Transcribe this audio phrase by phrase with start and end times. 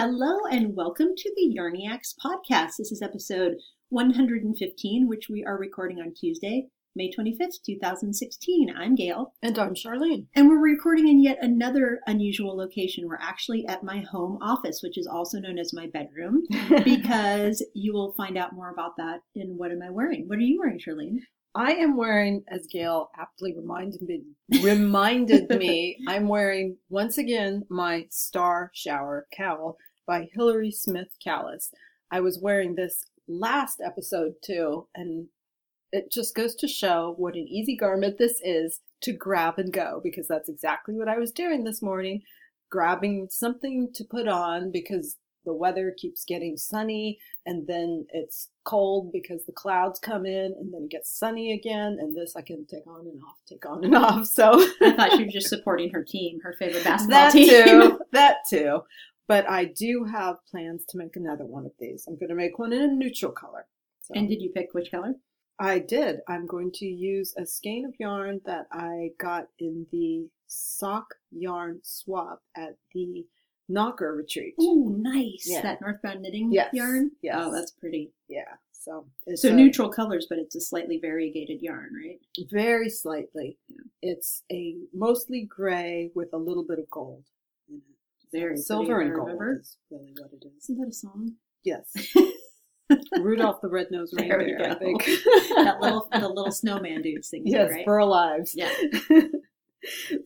[0.00, 2.76] Hello and welcome to the Yarniacs podcast.
[2.78, 3.56] This is episode
[3.88, 8.72] 115, which we are recording on Tuesday, May 25th, 2016.
[8.78, 9.32] I'm Gail.
[9.42, 10.26] And I'm Charlene.
[10.36, 13.08] And we're recording in yet another unusual location.
[13.08, 16.42] We're actually at my home office, which is also known as my bedroom,
[16.84, 20.28] because you will find out more about that in What Am I Wearing?
[20.28, 21.22] What are you wearing, Charlene?
[21.56, 24.22] I am wearing, as Gail aptly reminded me,
[24.62, 29.76] reminded me, I'm wearing once again my Star Shower cowl
[30.08, 31.70] by Hillary Smith Callis.
[32.10, 35.28] I was wearing this last episode too, and
[35.92, 40.00] it just goes to show what an easy garment this is to grab and go
[40.02, 42.22] because that's exactly what I was doing this morning,
[42.70, 49.12] grabbing something to put on because the weather keeps getting sunny and then it's cold
[49.12, 52.66] because the clouds come in and then it gets sunny again and this I can
[52.66, 54.26] take on and off, take on and off.
[54.26, 57.48] So I thought she was just supporting her team, her favorite basketball that team.
[57.48, 58.82] too, that too.
[59.28, 62.06] But I do have plans to make another one of these.
[62.08, 63.66] I'm going to make one in a neutral color.
[64.02, 65.14] So and did you pick which color?
[65.60, 66.20] I did.
[66.28, 71.80] I'm going to use a skein of yarn that I got in the sock yarn
[71.82, 73.26] swap at the
[73.70, 74.54] Knocker retreat.
[74.62, 75.44] Ooh, nice.
[75.46, 75.60] Yeah.
[75.60, 77.10] That northbound knitting Yes, yarn?
[77.20, 77.34] yes.
[77.38, 78.12] Oh, that's pretty.
[78.26, 78.54] Yeah.
[78.72, 82.18] So it's So a- neutral colors, but it's a slightly variegated yarn, right?
[82.50, 83.58] very slightly.
[83.68, 83.82] Yeah.
[84.00, 87.24] It's a mostly gray with a little bit of gold.
[88.32, 88.40] In.
[88.40, 90.64] Very silver and gold is really what it is.
[90.64, 91.32] Isn't that a song?
[91.64, 91.92] Yes.
[93.20, 94.78] Rudolph the Red-Nosed There we Reindeer, I go.
[94.78, 95.04] think.
[95.56, 97.84] that little the little snowman dude sings yes, it, right?
[97.84, 98.54] for our lives.
[98.56, 98.72] Yeah.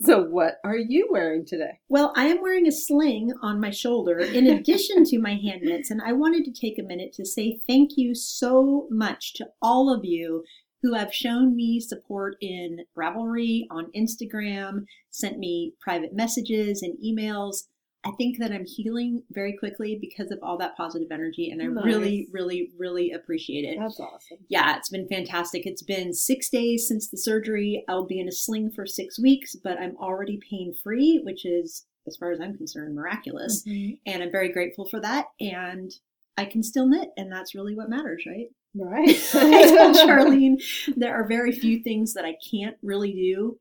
[0.01, 1.81] so what are you wearing today?
[1.89, 5.91] Well, I am wearing a sling on my shoulder in addition to my hand mitts,
[5.91, 9.93] and I wanted to take a minute to say thank you so much to all
[9.93, 10.45] of you
[10.83, 17.65] who have shown me support in Ravelry, on Instagram, sent me private messages and emails.
[18.05, 21.67] I think that I'm healing very quickly because of all that positive energy, and I
[21.67, 21.85] Nice.
[21.85, 23.79] really, really, really appreciate it.
[23.79, 24.39] That's awesome.
[24.49, 25.67] Yeah, it's been fantastic.
[25.67, 27.85] It's been six days since the surgery.
[27.89, 31.87] I'll be in a sling for six weeks, but I'm already pain free, which is,
[32.09, 33.63] as far as I'm concerned, miraculous.
[33.63, 33.95] Mm-hmm.
[34.07, 35.27] And I'm very grateful for that.
[35.41, 35.93] And
[36.37, 38.49] I can still knit, and that's really what matters, right?
[38.75, 39.11] Right.
[39.35, 40.61] I told Charlene
[40.97, 43.59] there are very few things that I can't really do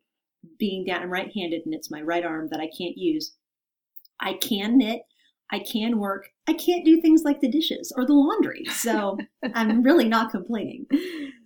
[0.58, 1.04] being down.
[1.04, 3.36] I'm right handed, and it's my right arm that I can't use.
[4.22, 5.02] I can knit.
[5.52, 6.30] I can work.
[6.48, 8.64] I can't do things like the dishes or the laundry.
[8.72, 9.18] So
[9.54, 10.86] I'm really not complaining.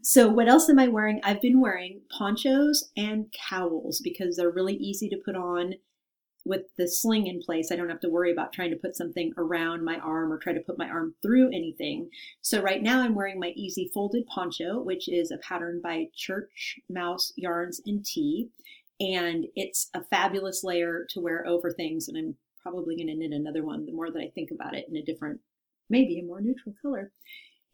[0.03, 1.19] So, what else am I wearing?
[1.23, 5.73] I've been wearing ponchos and cowls because they're really easy to put on
[6.45, 7.71] with the sling in place.
[7.71, 10.53] I don't have to worry about trying to put something around my arm or try
[10.53, 12.09] to put my arm through anything.
[12.41, 16.79] So, right now I'm wearing my easy folded poncho, which is a pattern by Church
[16.87, 18.49] Mouse Yarns and Tea.
[18.99, 22.07] And it's a fabulous layer to wear over things.
[22.07, 24.85] And I'm probably going to knit another one the more that I think about it
[24.89, 25.39] in a different,
[25.89, 27.11] maybe a more neutral color.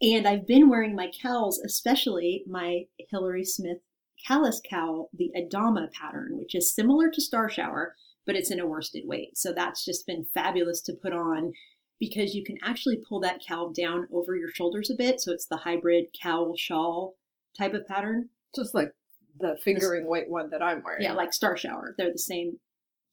[0.02, 3.78] And I've been wearing my cowls, especially my Hillary Smith
[4.26, 7.94] Callis cowl, the Adama pattern, which is similar to Star Shower,
[8.26, 9.38] but it's in a worsted weight.
[9.38, 11.52] So that's just been fabulous to put on
[11.98, 15.20] because you can actually pull that cowl down over your shoulders a bit.
[15.20, 17.14] So it's the hybrid cowl shawl
[17.56, 18.28] type of pattern.
[18.54, 18.92] Just like
[19.38, 21.02] the fingering weight one that I'm wearing.
[21.02, 21.94] Yeah, like Star Shower.
[21.96, 22.58] They're the same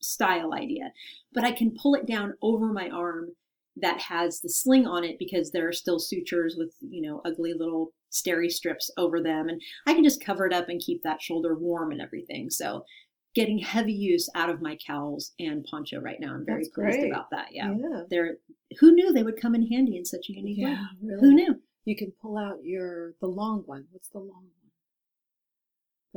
[0.00, 0.92] style idea.
[1.32, 3.30] But I can pull it down over my arm
[3.76, 7.54] that has the sling on it because there are still sutures with, you know, ugly
[7.54, 9.48] little steri strips over them.
[9.48, 12.50] And I can just cover it up and keep that shoulder warm and everything.
[12.50, 12.84] So
[13.34, 16.34] getting heavy use out of my cowls and poncho right now.
[16.34, 17.10] I'm very That's pleased great.
[17.10, 17.48] about that.
[17.52, 17.72] Yeah.
[17.72, 18.02] Yeah.
[18.10, 18.36] They're
[18.78, 20.70] who knew they would come in handy in such a unique way?
[20.70, 21.20] Yeah, really.
[21.20, 21.60] Who knew?
[21.84, 23.86] You can pull out your the long one.
[23.90, 24.59] What's the long one?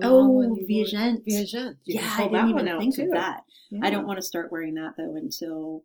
[0.02, 1.24] Oh, Viajante.
[1.28, 1.78] Viajante.
[1.86, 3.04] Yeah, I didn't even think too.
[3.04, 3.44] of that.
[3.82, 5.84] I don't want to start wearing that though until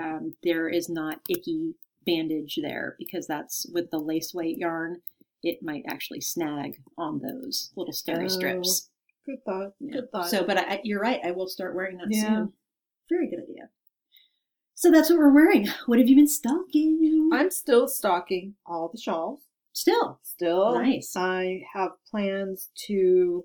[0.00, 1.74] um, there is not icky
[2.06, 5.00] bandage there because that's with the lace weight yarn.
[5.42, 8.88] It might actually snag on those little steri Oh, strips.
[9.26, 9.72] Good thought.
[9.80, 9.92] Yeah.
[9.94, 10.28] Good thought.
[10.30, 11.20] So, but I, you're right.
[11.24, 12.22] I will start wearing that Yeah.
[12.26, 12.52] soon.
[13.08, 13.68] Very good idea.
[14.74, 15.68] So that's what we're wearing.
[15.86, 17.30] What have you been stocking?
[17.32, 19.40] I'm still stocking all the shawls.
[19.72, 21.14] Still Still, Nice.
[21.16, 23.44] I have plans to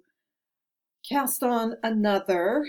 [1.07, 2.65] cast on another.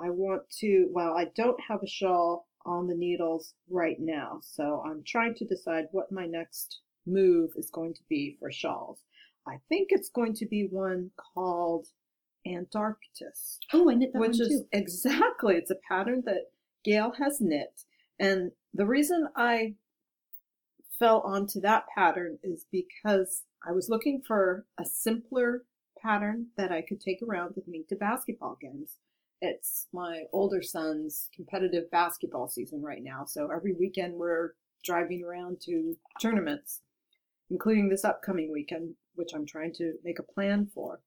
[0.00, 0.88] I want to.
[0.92, 5.44] Well, I don't have a shawl on the needles right now, so I'm trying to
[5.44, 8.98] decide what my next move is going to be for shawls.
[9.46, 11.86] I think it's going to be one called
[12.46, 14.66] Antarktis Oh, I knit that which one is too.
[14.72, 16.50] exactly it's a pattern that
[16.84, 17.84] Gail has knit,
[18.18, 19.74] and the reason I
[20.98, 25.64] fell onto that pattern is because I was looking for a simpler
[26.00, 28.96] pattern that I could take around with me to basketball games,
[29.40, 33.24] It's my older son's competitive basketball season right now.
[33.24, 34.54] So every weekend we're
[34.84, 36.80] driving around to tournaments,
[37.50, 41.00] including this upcoming weekend, which I'm trying to make a plan for.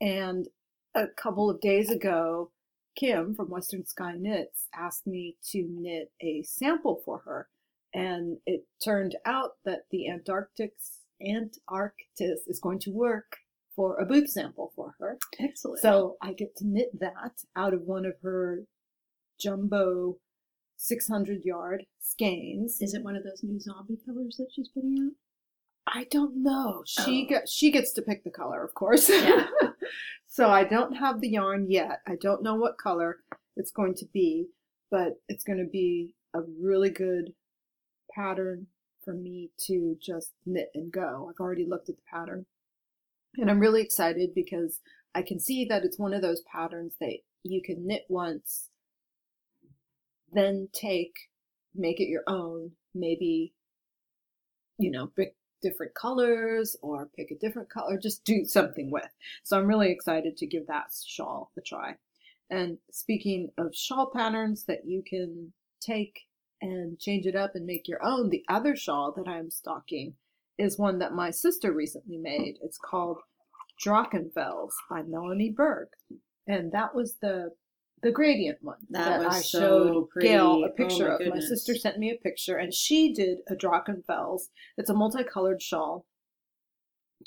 [0.00, 0.48] And
[0.94, 2.50] a couple of days ago,
[2.94, 7.48] Kim from Western Sky Knits asked me to knit a sample for her.
[7.94, 13.36] And it turned out that the Antarctic's Antarktis is going to work
[13.76, 15.18] for a booth sample for her.
[15.40, 15.80] Excellent.
[15.80, 18.64] So I get to knit that out of one of her
[19.40, 20.16] jumbo
[20.76, 22.78] 600 yard skeins.
[22.80, 25.12] is it one of those new zombie colors that she's putting out?
[25.94, 26.82] I don't know.
[26.86, 27.28] She Oh.
[27.28, 29.08] get, she gets to pick the color, of course.
[29.08, 29.46] Yeah.
[30.28, 32.00] so I don't have the yarn yet.
[32.06, 33.18] I don't know what color
[33.56, 34.46] it's going to be,
[34.90, 37.32] but it's going to be a really good
[38.14, 38.66] pattern
[39.04, 41.28] for me to just knit and go.
[41.28, 42.46] I've already looked at the pattern.
[43.36, 44.80] And I'm really excited because
[45.14, 48.68] I can see that it's one of those patterns that you can knit once,
[50.32, 51.14] then take,
[51.74, 53.54] make it your own, maybe,
[54.78, 59.08] you know, pick different colors or pick a different color, just do something with.
[59.44, 61.94] So I'm really excited to give that shawl a try.
[62.50, 66.20] And speaking of shawl patterns that you can take
[66.62, 70.14] and change it up and make your own, the other shawl that I'm stocking
[70.58, 72.58] is one that my sister recently made.
[72.62, 73.18] It's called
[73.84, 75.88] Drachenfels by Melanie Berg.
[76.46, 77.50] And that was the
[78.02, 80.28] the gradient one That was I so showed pretty.
[80.28, 81.34] Gail a Oh picture my of.
[81.34, 84.48] My sister sent me a picture and she did a Drachenfels.
[84.76, 86.06] It's a multicolored shawl.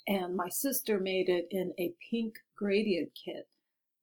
[0.08, 3.48] And my sister made it in a pink gradient kit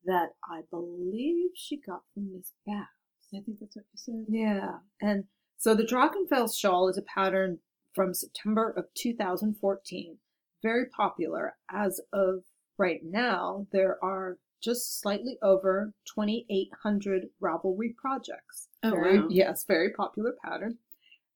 [0.04, 2.88] that I believe she got from Miss Babs.
[3.34, 4.24] I think that's what you said.
[4.28, 4.78] Yeah.
[5.00, 5.24] And
[5.58, 7.58] so the Drachenfels shawl is a pattern
[7.94, 10.18] from September of 2014.
[10.62, 11.54] Very popular.
[11.70, 12.44] As of
[12.78, 18.68] right now, there are just slightly over 2,800 Ravelry projects.
[18.82, 19.28] Oh, very, wow.
[19.30, 20.78] Yes, very popular pattern.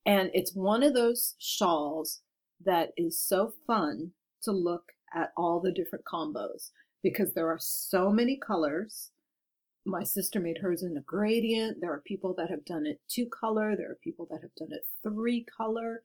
[0.05, 2.21] And it's one of those shawls
[2.65, 6.71] that is so fun to look at all the different combos
[7.03, 9.11] because there are so many colors
[9.87, 11.79] my sister made hers in a gradient.
[11.81, 13.77] There are people that have done it two color.
[13.77, 16.03] There are people that have done it three color.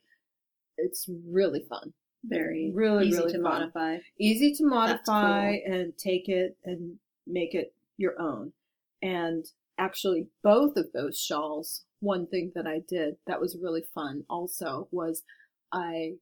[0.78, 1.94] It's really fun.
[2.24, 3.44] Very Really, easy really to fun.
[3.52, 3.98] modify.
[4.20, 5.74] Easy to modify cool.
[5.74, 8.54] and take it and make it your own.
[9.02, 9.46] And
[9.80, 14.88] actually, both of those shawls, one thing that I did that was really fun also
[14.92, 15.24] was
[15.72, 16.14] I,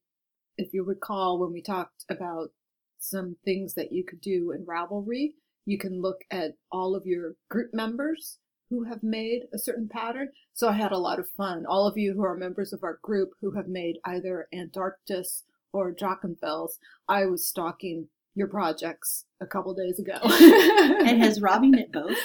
[0.57, 2.51] if you recall when we talked about
[2.97, 5.33] some things that you could do in Ravelry,
[5.65, 8.39] you can look at all of your group members
[8.69, 10.29] who have made a certain pattern.
[10.53, 11.65] So I had a lot of fun.
[11.67, 15.93] All of you who are members of our group who have made either Antarktis or
[15.93, 16.73] Drachenfels,
[17.07, 20.17] I was stalking your projects a couple days ago.
[21.09, 22.17] And has Robbie knit both?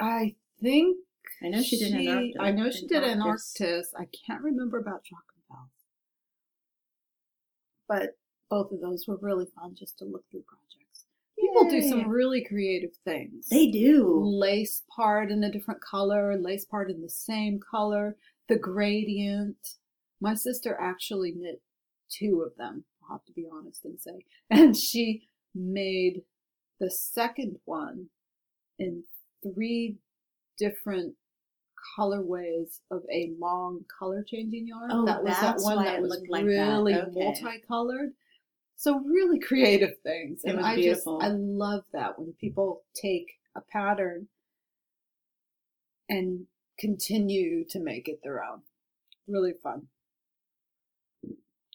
[0.00, 0.96] I think
[1.42, 2.42] I know she did Antarctica.
[2.42, 3.60] I know she did Antarktis.
[3.60, 3.84] Antarktis.
[3.98, 5.70] I can't remember about Drachenfels.
[7.88, 8.16] But
[8.50, 10.83] both of those were really fun just to look through projects.
[11.54, 13.48] People do some really creative things.
[13.48, 14.20] They do.
[14.24, 18.16] lace part in a different color, lace part in the same color,
[18.48, 19.56] the gradient.
[20.20, 21.62] My sister actually knit
[22.10, 24.24] two of them, I'll have to be honest and say.
[24.50, 26.22] And she made
[26.80, 28.06] the second one
[28.78, 29.04] in
[29.42, 29.96] three
[30.58, 31.14] different
[31.98, 34.90] colorways of a long color changing yarn.
[34.90, 36.50] Oh, that was that that's one why that it was looked like that.
[36.50, 37.10] really Okay.
[37.12, 38.12] multicolored.
[38.76, 40.42] So really creative things.
[40.44, 41.20] It and was I beautiful.
[41.20, 43.26] just I love that when people take
[43.56, 44.28] a pattern
[46.08, 46.46] and
[46.78, 48.62] continue to make it their own.
[49.28, 49.86] Really fun.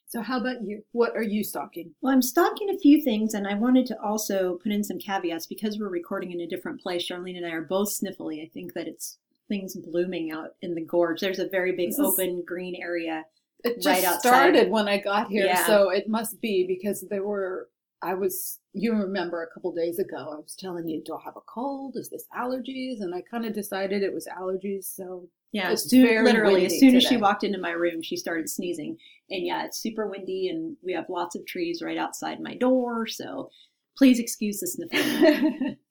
[0.07, 0.83] So how about you?
[0.91, 1.91] What are you stocking?
[2.01, 5.45] Well, I'm stocking a few things, and I wanted to also put in some caveats
[5.45, 7.07] because we're recording in a different place.
[7.07, 8.43] Charlene and I are both sniffly.
[8.43, 11.21] I think that it's things blooming out in the gorge.
[11.21, 13.25] There's a very big This is- open green area.
[13.63, 15.65] It just Right started when I got here, Yeah.
[15.65, 17.69] so it must be because there were.
[18.01, 18.59] I was.
[18.71, 21.95] You remember a couple days ago, I was telling you, do I have a cold?
[21.97, 23.01] Is this allergies?
[23.01, 24.85] And I kind of decided it was allergies.
[24.85, 28.15] So Yeah, It's soon, very literally, as soon as she walked into my room, she
[28.15, 28.97] started sneezing.
[29.29, 33.05] And yeah, it's super windy, and we have lots of trees right outside my door.
[33.07, 33.49] So
[33.97, 35.77] please excuse the sniffling.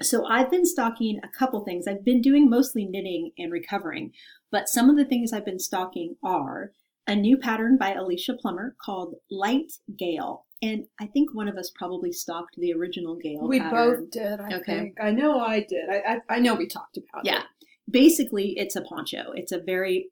[0.00, 1.88] So I've been stocking a couple things.
[1.88, 4.12] I've been doing mostly knitting and recovering,
[4.52, 6.70] but some of the things I've been stocking are
[7.06, 10.46] a new pattern by Alicia Plummer called Light Gale.
[10.60, 14.00] And I think one of us probably stocked the original Gale we pattern.
[14.02, 14.40] both did.
[14.40, 14.78] I Okay.
[14.78, 14.98] think.
[15.00, 15.88] I know I did.
[15.90, 17.32] I I, I know we talked about Yeah.
[17.32, 17.36] it.
[17.38, 17.66] Yeah.
[17.90, 19.32] Basically, it's a poncho.
[19.34, 20.10] It's a very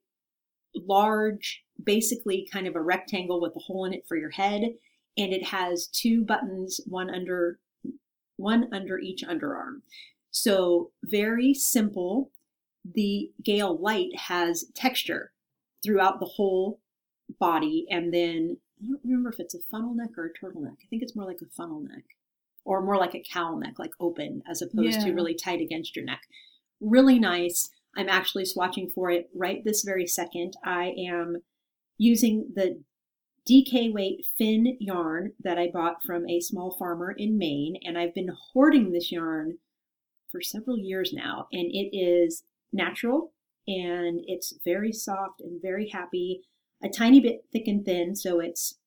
[0.75, 4.63] large, basically kind of a rectangle with a hole in it for your head,
[5.17, 7.61] and it has two buttons, one under
[8.37, 9.83] one under each underarm.
[10.31, 12.31] So very simple.
[12.85, 15.33] The Gale Light has texture
[15.83, 16.81] throughout the whole
[17.39, 20.77] body, and then I don't remember if it's a funnel neck or a turtleneck.
[20.83, 22.05] I think it's more like a funnel neck,
[22.65, 26.05] or more like a cowl neck, like open, as opposed to really tight against your
[26.05, 26.23] neck.
[26.81, 27.71] Really nice.
[27.97, 30.55] I'm actually swatching for it right this very second.
[30.65, 31.43] I am
[31.99, 32.83] using the
[33.49, 38.15] DK weight fin yarn that I bought from a small farmer in Maine, and I've
[38.15, 39.59] been hoarding this yarn
[40.31, 43.33] for several years now, and it is natural
[43.71, 46.43] and it's very soft and very happy,
[46.83, 48.79] a tiny bit thick and thin, so it's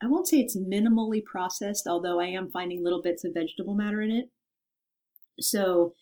[0.00, 4.00] I won't say it's minimally processed, although I am finding little bits of vegetable matter
[4.00, 4.30] in it.
[5.40, 5.94] So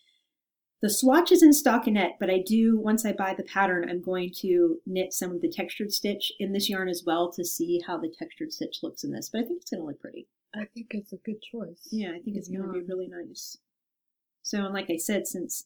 [0.81, 4.31] the swatch is in stockinette, but I do, once I buy the pattern, I'm going
[4.41, 7.97] to knit some of the textured stitch in this yarn as well to see how
[7.97, 9.29] the textured stitch looks in this.
[9.29, 10.27] But I think it's going to look pretty.
[10.55, 11.87] I think it's a good choice.
[11.91, 13.57] Yeah, I think it's going to be really nice.
[14.43, 15.65] So, and like I said, since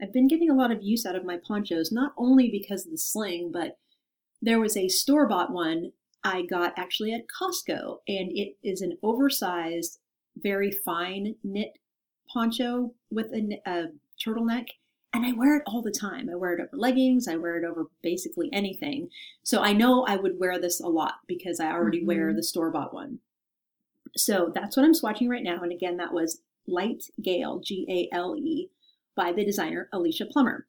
[0.00, 2.92] I've been getting a lot of use out of my ponchos, not only because of
[2.92, 3.78] the sling, but
[4.40, 5.92] there was a store bought one
[6.24, 9.98] I got actually at Costco, and it is an oversized,
[10.36, 11.78] very fine knit
[12.32, 13.86] poncho with a, a
[14.24, 14.66] turtleneck.
[15.14, 16.28] And I wear it all the time.
[16.30, 17.26] I wear it over leggings.
[17.26, 19.08] I wear it over basically anything.
[19.42, 22.36] So I know I would wear this a lot because I already wear Mhm.
[22.36, 23.20] the store bought one.
[24.16, 25.62] So that's what I'm swatching right now.
[25.62, 28.68] And again, that was Light Gale, G A L E,
[29.18, 30.68] by the designer Alicia Plummer.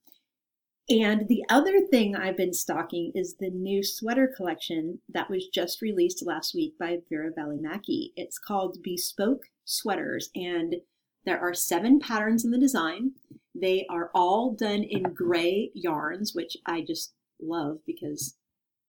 [0.89, 5.83] And the other thing I've been stocking is the new sweater collection that was just
[5.83, 8.11] released last week by Veera Välimäki.
[8.15, 10.77] It's called Bespoke Sweaters, and
[11.25, 13.11] there are seven patterns in the design.
[13.53, 18.35] They are all done in gray yarns, which I just love because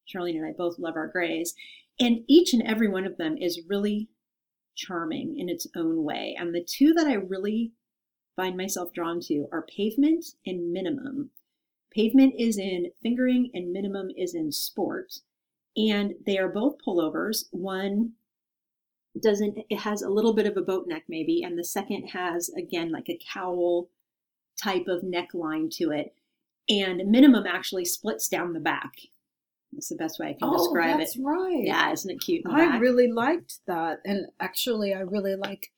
[0.09, 1.55] Charlene and I both love our grays.
[2.00, 4.09] And each and every one of them is really
[4.75, 6.35] charming in its own way.
[6.38, 7.73] And the two that I really
[8.40, 11.28] find myself drawn to are pavement and minimum.
[11.92, 15.18] Pavement is in fingering and minimum is in sport.
[15.76, 17.44] And they are both pullovers.
[17.50, 18.12] One
[19.20, 22.49] doesn't, it has a little bit of a boat neck maybe, and the second has,
[22.56, 23.88] again, like a cowl
[24.62, 26.14] type of neckline to it.
[26.68, 28.92] And minimum actually splits down the back.
[29.73, 31.23] That's the best way I can Oh, describe that's it.
[31.23, 31.62] right.
[31.64, 32.44] Yeah, isn't it cute?
[32.49, 32.80] I back?
[32.80, 35.70] really liked that, and actually, I really like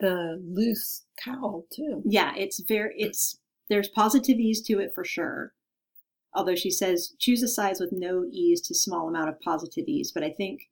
[0.00, 2.02] the loose cowl too.
[2.04, 3.38] yeah, it's very it's
[3.68, 5.52] there's positive ease to it for sure.
[6.34, 10.12] Although she says choose a size with no ease to small amount of positive ease,
[10.12, 10.62] but I think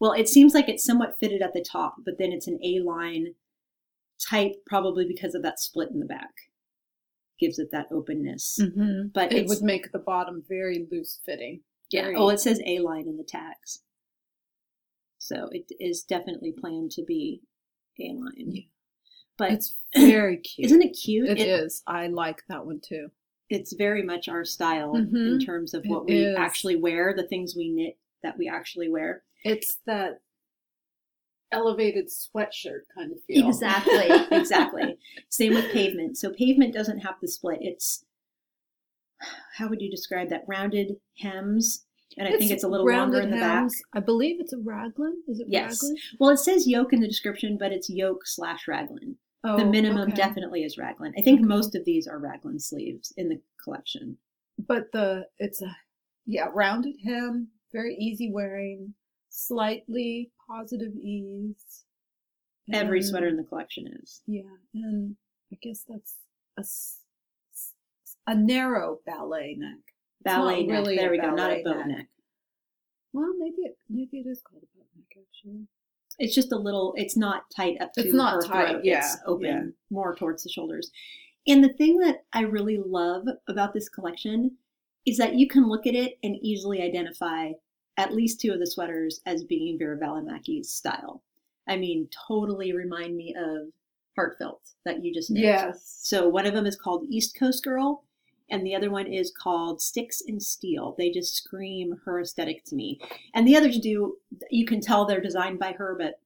[0.00, 2.80] well, it seems like it's somewhat fitted at the top, but then it's an A
[2.80, 3.28] line
[4.20, 6.30] type probably because of that split in the back.
[7.40, 8.58] Gives it that openness.
[8.60, 9.08] Mm-hmm.
[9.14, 11.60] But it would make the bottom very loose fitting.
[11.90, 12.02] yeah.
[12.02, 13.82] very- Oh, it says A line in the tags.
[15.18, 17.40] So it is definitely planned to be
[18.00, 18.32] A line.
[18.52, 18.62] Yeah.
[19.36, 20.66] But It's very cute.
[20.66, 21.28] isn't it cute?
[21.28, 21.82] It is.
[21.86, 23.08] I like that one too.
[23.50, 25.44] it's very much our style in Mhm.
[25.44, 26.36] terms of It what we is.
[26.36, 29.22] actually wear, the things we knit that we actually wear.
[29.44, 30.22] It's that
[31.52, 33.46] elevated sweatshirt kind of feel.
[33.46, 34.98] Exactly, exactly.
[35.28, 36.16] Same with pavement.
[36.18, 37.58] So pavement doesn't have the split.
[37.60, 38.04] It's
[39.56, 40.44] how would you describe that?
[40.48, 41.84] Rounded hems,
[42.16, 43.80] and I think it's a little longer in the hems.
[43.92, 45.22] I believe it's a raglan.
[45.28, 45.80] Is it Yes.
[45.82, 45.96] raglan?
[46.18, 49.18] Well, it says yoke in the description, but it's yoke slash raglan.
[49.46, 50.14] Oh, the minimum okay.
[50.16, 51.12] definitely is raglan.
[51.18, 51.46] I think Okay.
[51.46, 54.16] most of these are raglan sleeves in the collection.
[54.66, 55.76] But the it's a
[56.26, 58.94] yeah rounded hem, very easy wearing,
[59.28, 61.84] slightly positive ease.
[62.72, 64.22] Every sweater in the collection is.
[64.26, 65.16] Yeah, and
[65.52, 66.14] I guess that's
[66.56, 66.64] a
[68.26, 69.78] a narrow ballet neck.
[70.20, 70.70] It's Ballet neck.
[70.78, 71.34] really there we go.
[71.34, 71.98] Not a ballet boat neck.
[71.98, 72.06] neck.
[73.12, 75.66] Well, maybe it maybe it is called a boat neck actually.
[76.18, 76.94] It's just a little.
[76.96, 78.84] It's not tight up to It's not her tight, throat.
[78.84, 79.62] yeah, It's open yeah.
[79.90, 80.90] more towards the shoulders.
[81.46, 84.56] And the thing that I really love about this collection
[85.06, 87.50] is that you can look at it and easily identify
[87.96, 91.22] at least two of the sweaters as being Veera Välimäki's style.
[91.68, 93.68] I mean, totally remind me of
[94.18, 95.74] Heartfelt that you just knit.
[95.82, 98.04] So one of them is called East Coast Girl,
[98.54, 100.94] and the other one is called Sticks and Steel.
[100.96, 103.00] They just scream her aesthetic to me.
[103.34, 104.18] And the others do,
[104.48, 106.20] you can tell they're designed by her, but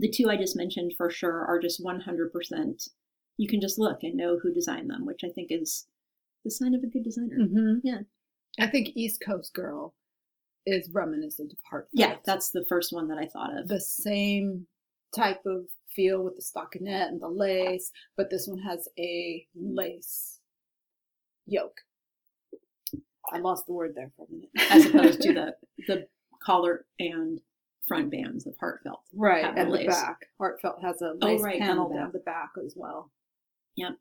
[0.00, 2.88] the two I just mentioned for sure are just 100%.
[3.36, 5.86] You can just look and know who designed them, which I think is
[6.44, 7.38] the sign of a good designer.
[7.40, 7.74] Mm-hmm.
[7.84, 8.00] Yeah.
[8.58, 9.94] I think East Coast Girl
[10.66, 11.90] is reminiscent of Heartfelt.
[11.92, 13.68] Yeah, that's the first one that I thought of.
[13.68, 14.66] the same
[15.14, 20.37] type of feel with the stockinette and the lace, but this one has a lace
[21.48, 21.80] yoke.
[23.32, 24.50] I lost the word there for a minute.
[24.70, 25.54] as opposed to the
[25.86, 26.06] the
[26.42, 27.40] collar and
[27.86, 29.00] front bands of Heartfelt.
[29.14, 29.86] right have the at the lace.
[29.86, 30.26] back.
[30.38, 33.10] Heartfelt has a Oh, right, panel down the back as well.
[33.76, 33.92] Yep.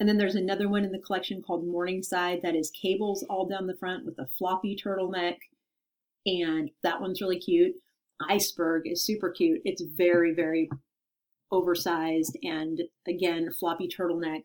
[0.00, 3.66] And then there's another one in the collection called Morningside that is cables all down
[3.66, 5.36] the front with a floppy turtleneck.
[6.26, 7.74] And that one's really cute.
[8.28, 9.60] Iceberg is super cute.
[9.64, 10.70] It's very, very
[11.50, 14.42] oversized and again, floppy turtleneck.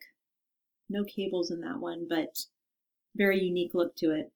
[0.89, 2.45] No cables in that one, but
[3.15, 4.31] very unique look to it.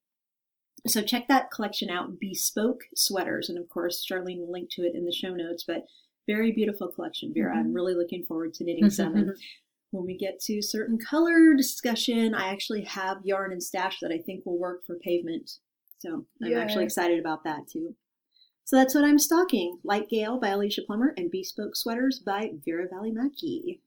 [0.86, 3.50] So check that collection out, Bespoke Sweaters.
[3.50, 5.86] And of course, Charlene will link to it in the show notes, but
[6.28, 7.52] very beautiful collection, Veera.
[7.52, 7.60] Mm-hmm.
[7.60, 9.16] I'm really looking forward to knitting some.
[9.16, 9.32] And
[9.92, 14.18] when we get to certain color discussion, I actually have yarn and stash that I
[14.18, 15.50] think will work for pavement.
[16.00, 17.96] So I'm actually excited about that too.
[18.66, 19.80] So that's what I'm stocking.
[19.84, 23.80] Light Gale by Alicia Plummer and Bespoke Sweaters by Veera Välimäki.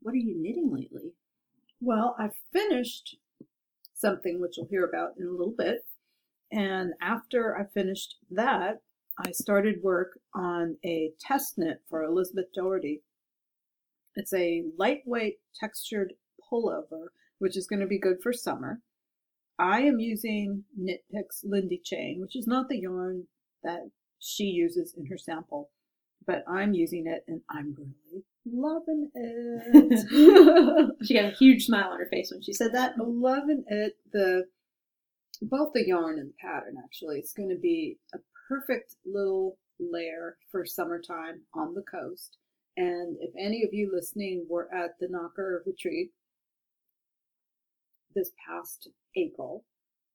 [0.00, 1.14] What are you knitting lately?
[1.80, 3.16] Well, I finished
[3.94, 5.84] something which you'll hear about in a little bit.
[6.50, 8.80] And after I finished that,
[9.18, 13.02] I started work on a test knit for Elizabeth Doherty
[14.18, 16.14] it's a lightweight textured
[16.50, 18.80] pullover, which is going to be good for summer.
[19.60, 23.28] I am using Knit Picks Lindy Chain, which is not the yarn
[23.62, 25.70] that she uses in her sample,
[26.26, 30.90] but I'm using it and I'm really loving it.
[31.06, 32.94] she got a huge smile on her face when she said that.
[32.98, 33.96] Loving it.
[34.12, 34.44] The
[35.42, 37.18] both the yarn and the pattern actually.
[37.18, 42.36] It's going to be a perfect little layer for summertime on the coast.
[42.76, 46.10] And if any of you listening were at the Knocker retreat
[48.14, 49.64] this past April,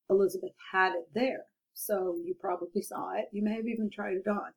[0.09, 1.45] Elizabeth had it there.
[1.73, 3.25] So you probably saw it.
[3.31, 4.51] You may have even tried it on.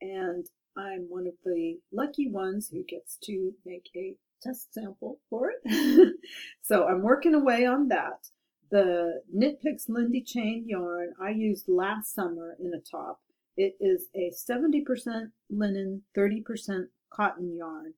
[0.00, 5.52] And I'm one of the lucky ones who gets to make a test sample for
[5.64, 6.14] it.
[6.62, 8.28] so I'm working away on that.
[8.70, 13.20] The Knit Picks Lindy Chain yarn I used last summer in a top.
[13.56, 17.92] It is a 70% linen, 30% cotton yarn.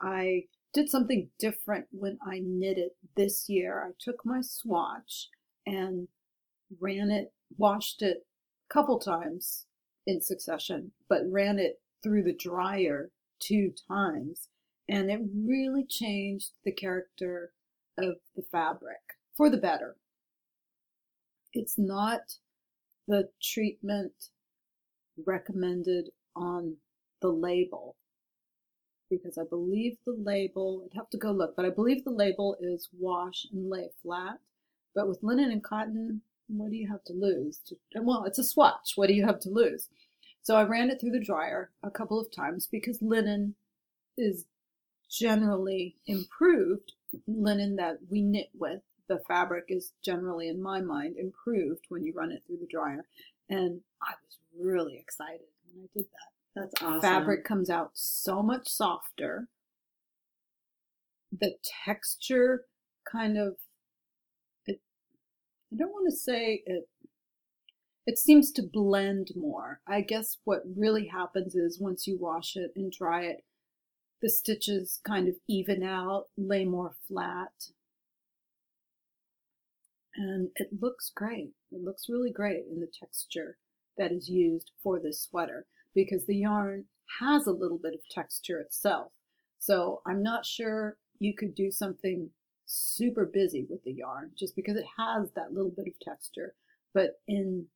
[0.00, 3.84] I did something different when I knit it this year.
[3.86, 5.28] I took my swatch
[5.64, 6.08] and
[6.80, 8.26] ran it, washed it
[8.68, 9.66] a couple times
[10.06, 13.10] in succession, but ran it through the dryer
[13.40, 14.48] two times.
[14.88, 17.52] And it really changed the character
[17.98, 19.00] of the fabric
[19.36, 19.96] for the better.
[21.52, 22.20] It's not
[23.06, 24.12] the treatment
[25.26, 26.76] recommended on
[27.20, 27.96] the label
[29.10, 32.56] because I believe the label, I'd have to go look, but I believe the label
[32.60, 34.38] is wash and lay flat.
[34.94, 37.60] But with linen and cotton, what do you have to lose?
[37.66, 38.92] To, well, it's a swatch.
[38.96, 39.88] What do you have to lose?
[40.42, 43.54] So I ran it through the dryer a couple of times because linen
[44.18, 44.44] is
[45.10, 46.92] generally improved.
[47.26, 52.12] Linen that we knit with, the fabric is generally, in my mind, improved when you
[52.14, 53.04] run it through the dryer.
[53.48, 56.32] And I was really excited when I did that.
[56.54, 57.00] That's awesome.
[57.00, 59.48] Fabric comes out so much softer.
[61.38, 62.64] The texture
[63.10, 63.56] kind of
[64.66, 64.80] it
[65.72, 66.88] I don't want to say it
[68.06, 69.80] it seems to blend more.
[69.86, 73.44] I guess what really happens is once you wash it and dry it,
[74.20, 77.70] the stitches kind of even out, lay more flat.
[80.16, 81.52] And it looks great.
[81.70, 83.56] It looks really great in the texture
[83.96, 86.84] that is used for this sweater because the yarn
[87.20, 89.12] has a little bit of texture itself.
[89.58, 92.30] So I'm not sure you could do something
[92.66, 96.54] super busy with the yarn just because it has that little bit of texture.
[96.94, 97.66] But in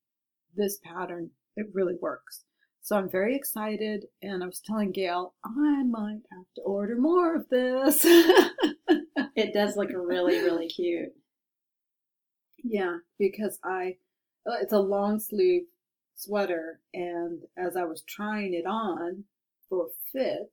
[0.56, 2.44] this pattern, it really works.
[2.82, 4.04] So I'm very excited.
[4.22, 8.00] And I was telling Gail, I might have to order more of this.
[8.04, 11.12] it does look really, really cute.
[12.62, 13.96] Yeah, because I,
[14.46, 15.64] uh, it's a long sleeve
[16.14, 19.24] sweater and as I was trying it on
[19.68, 20.50] for fit,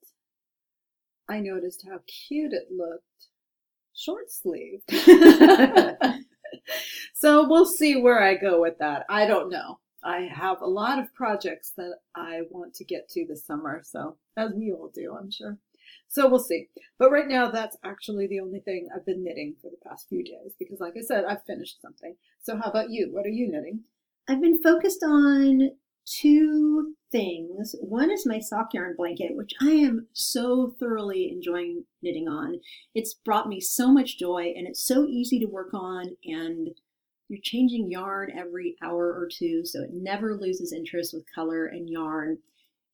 [1.29, 3.03] I noticed how cute it looked
[3.95, 4.83] short sleeved.
[7.13, 9.05] so we'll see where I go with that.
[9.09, 9.79] I don't know.
[10.03, 14.17] I have a lot of projects that I want to get to this summer, so
[14.37, 15.57] as we all do, I'm sure.
[16.07, 16.69] So we'll see.
[16.99, 20.23] But right now, that's actually the only thing I've been knitting for the past few
[20.23, 22.15] days because, like I said, I've finished something.
[22.41, 23.09] So, how about you?
[23.11, 23.81] What are you knitting?
[24.27, 25.71] I've been focused on
[26.05, 27.75] two things.
[27.79, 32.59] One is my sock yarn blanket, which I am so thoroughly enjoying knitting on.
[32.93, 36.71] It's brought me so much joy and it's so easy to work on and
[37.33, 41.89] you're changing yarn every hour or two, so it never loses interest with color and
[41.89, 42.37] yarn.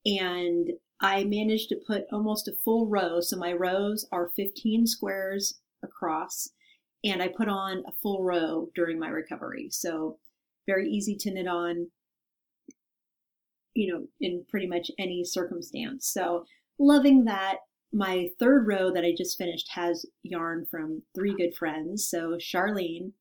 [0.05, 0.69] And
[1.01, 3.19] I managed to put almost a full row.
[3.19, 6.49] So my rows are 15 squares across,
[7.03, 9.67] and I put on a full row during my recovery.
[9.71, 10.19] So
[10.65, 11.87] very easy to knit on,
[13.73, 16.07] you know, in pretty much any circumstance.
[16.07, 16.45] So
[16.79, 17.57] loving that.
[17.91, 22.07] my third row that I just finished has yarn from three good friends.
[22.07, 23.13] So Charlene,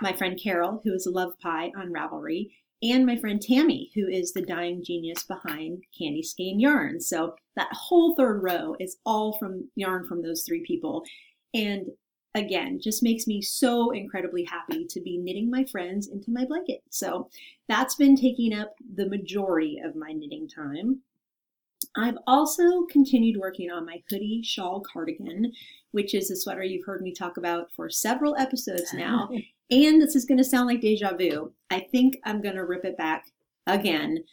[0.00, 2.50] my friend Carol, who is a love pie on Ravelry,
[2.82, 7.00] and my friend Tammy, who is the dying genius behind Candy Skein Yarn.
[7.00, 11.02] So that whole third row is all from yarn from those three people.
[11.54, 11.86] And
[12.34, 16.82] again, just makes me so incredibly happy to be knitting my friends into my blanket.
[16.90, 17.30] So
[17.68, 21.00] that's been taking up the majority of my knitting time.
[21.96, 25.52] I've also continued working on my hoodie shawl cardigan,
[25.92, 29.30] which is a sweater you've heard me talk about for several episodes now.
[29.70, 31.52] and this is going to sound like deja vu.
[31.70, 33.26] I think I'm going to rip it back
[33.66, 34.24] again.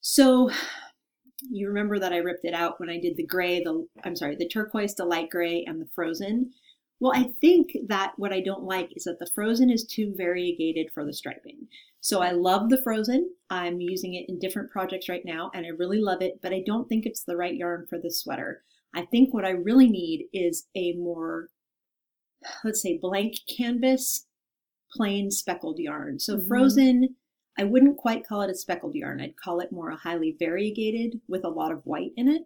[0.00, 0.50] So
[1.50, 4.36] you remember that I ripped it out when I did the gray, the I'm sorry,
[4.36, 6.52] the turquoise, the light gray, and the frozen.
[7.00, 10.90] Well, I think that what I don't like is that the frozen is too variegated
[10.94, 11.66] for the striping.
[12.00, 13.30] So I love the frozen.
[13.50, 16.62] I'm using it in different projects right now and I really love it, but I
[16.64, 18.62] don't think it's the right yarn for this sweater.
[18.94, 21.48] I think what I really need is a more,
[22.62, 24.26] let's say, blank canvas,
[24.94, 26.18] plain speckled yarn.
[26.18, 26.46] So mm-hmm.
[26.46, 27.16] frozen,
[27.58, 29.20] I wouldn't quite call it a speckled yarn.
[29.20, 32.42] I'd call it more a highly variegated with a lot of white in it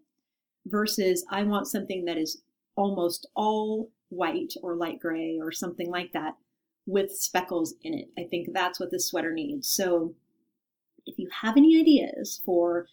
[0.66, 2.42] versus I want something that is
[2.76, 6.34] almost all white or light gray or something like that
[6.86, 8.08] with speckles in it.
[8.18, 9.68] I think that's what this sweater needs.
[9.68, 10.14] So
[11.06, 12.86] if you have any ideas for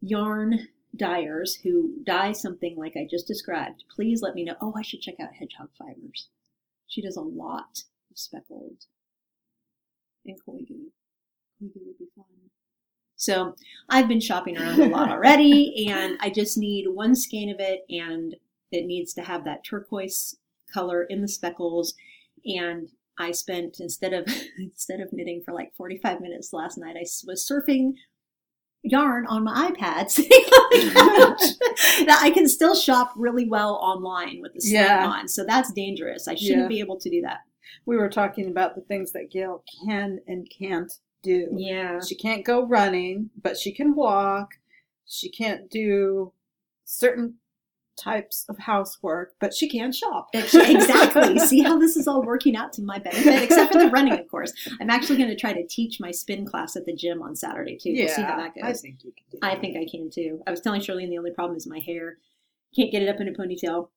[0.00, 4.54] yarn dyers who dye something like I just described, please let me know.
[4.60, 6.28] Oh, I should check out Hedgehog Fibers.
[6.86, 8.86] She does a lot of speckled
[10.26, 10.90] and koigu.
[11.62, 12.24] Koigu would be fun.
[13.16, 13.54] So
[13.88, 17.84] I've been shopping around a lot already, and I just need one skein of it,
[17.88, 18.36] and
[18.70, 20.36] it needs to have that turquoise
[20.72, 21.94] color in the speckles.
[22.44, 24.26] And I spent instead of
[24.58, 27.94] instead of knitting for like 45 minutes last night, I was surfing
[28.82, 30.14] yarn on my iPad
[32.06, 35.06] that I can still shop really well online with the sling yeah.
[35.06, 35.28] on.
[35.28, 36.28] So that's dangerous.
[36.28, 36.68] I shouldn't yeah.
[36.68, 37.40] be able to do that.
[37.84, 41.48] We were talking about the things that Gail can and can't do.
[41.52, 42.00] Yeah.
[42.00, 44.54] She can't go running, but she can walk.
[45.06, 46.32] She can't do
[46.84, 47.34] certain
[47.96, 50.28] types of housework, but she can shop.
[50.32, 51.38] exactly.
[51.46, 54.28] See how this is all working out to my benefit, except for the running, of
[54.28, 54.52] course.
[54.80, 57.76] I'm actually going to try to teach my spin class at the gym on Saturday
[57.76, 57.90] too.
[57.90, 58.64] Yeah, we'll see how that goes.
[58.64, 59.24] I think you can.
[59.30, 59.38] Do.
[59.42, 60.42] I think I can too.
[60.46, 62.18] I was telling Charlene the only problem is my hair.
[62.74, 63.88] Can't get it up in a ponytail.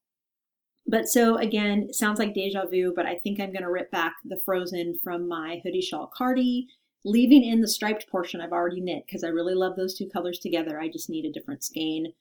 [0.89, 4.15] But so again, sounds like deja vu, but I think I'm going to rip back
[4.25, 6.67] the frozen from my hoodie shawl cardi,
[7.06, 10.39] leaving in the striped portion I've already knit because I really love those two colors
[10.39, 10.80] together.
[10.80, 12.13] I just need a different skein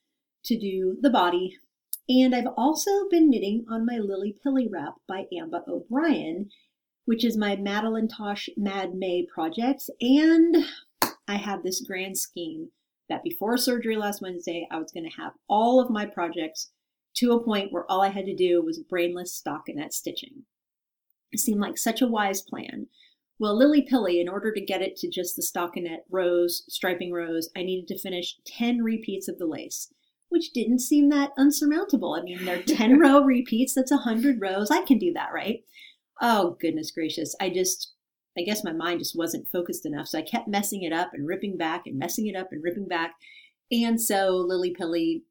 [0.44, 1.56] to do the body
[2.08, 6.48] and I've also been knitting on my Lily Pilly wrap by Amba O'Brien,
[7.04, 9.90] which is my Madeline Tosh Mad May project.
[10.00, 10.64] And
[11.26, 12.70] I have this grand scheme
[13.10, 16.70] that before surgery last Wednesday, I was going to have all of my projects
[17.16, 20.44] to a point where all I had to do was brainless stockinette stitching.
[21.32, 22.86] It seemed like such a wise plan.
[23.38, 27.50] Well, Lily Pilly, in order to get it to just the stockinette rows, striping rows,
[27.56, 29.92] I needed to finish 10 repeats of the lace
[30.28, 32.14] which didn't seem that unsurmountable.
[32.14, 34.70] I mean, they're 10 row repeats, that's 100 rows.
[34.70, 35.60] I can do that, right?
[36.20, 37.34] Oh, goodness gracious.
[37.40, 37.94] I just,
[38.36, 40.08] I guess my mind just wasn't focused enough.
[40.08, 42.88] So I kept messing it up and ripping back and messing it up and ripping
[42.88, 43.14] back.
[43.70, 45.24] And so Lily Pilly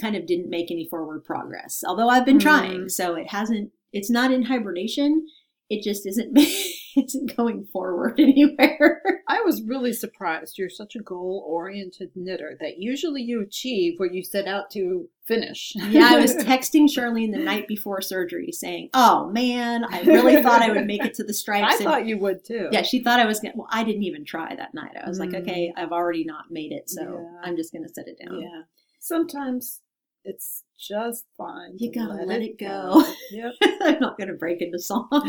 [0.00, 2.42] kind of didn't make any forward progress, although I've been mm.
[2.42, 2.88] trying.
[2.88, 5.26] So it hasn't, it's not in hibernation.
[5.68, 6.36] It just isn't
[6.96, 9.00] isn't going forward anywhere.
[9.28, 10.58] I was really surprised.
[10.58, 15.08] You're such a goal oriented knitter that usually you achieve what you set out to
[15.26, 15.72] finish.
[15.76, 20.62] yeah, I was texting Charlene the night before surgery saying, Oh man, I really thought
[20.62, 21.74] I would make it to the stripes.
[21.74, 22.68] I and, thought you would too.
[22.72, 23.58] Yeah, she thought I was going to.
[23.58, 24.96] Well, I didn't even try that night.
[25.02, 25.32] I was mm.
[25.32, 27.40] like, Okay, I've already not made it, so yeah.
[27.48, 28.40] I'm just going to set it down.
[28.40, 28.62] Yeah.
[28.98, 29.80] Sometimes
[30.24, 31.76] it's just fine.
[31.78, 33.02] You gotta let, let it, go.
[33.02, 33.14] go.
[33.30, 33.52] Yep.
[33.82, 35.08] I'm not gonna break into song.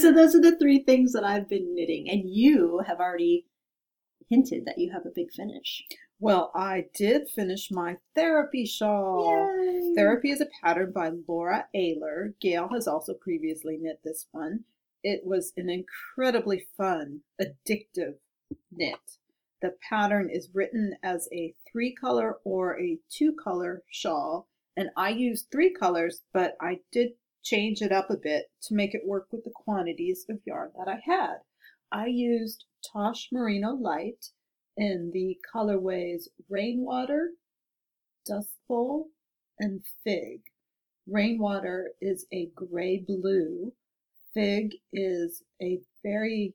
[0.00, 3.46] so those are the three things that I've been knitting, and you have already
[4.28, 5.84] hinted that you have a big finish.
[6.20, 9.46] Well, I did finish my therapy shawl.
[9.56, 9.94] Yay.
[9.94, 12.34] Therapy is a pattern by Laura Aylor.
[12.40, 14.64] Gail has also previously knit this one.
[15.04, 18.14] It was an incredibly fun, addictive
[18.72, 18.98] knit.
[19.62, 25.10] The pattern is written as a three color or a two color shawl, and I
[25.10, 27.10] used three colors, but I did
[27.42, 30.88] change it up a bit to make it work with the quantities of yarn that
[30.88, 31.36] I had.
[31.90, 34.26] I used Tosh Merino Light
[34.76, 37.30] in the colorways Rainwater,
[38.26, 39.08] Dust Bowl,
[39.58, 40.40] and Fig.
[41.06, 43.72] Rainwater is a gray blue.
[44.34, 46.54] Fig is a very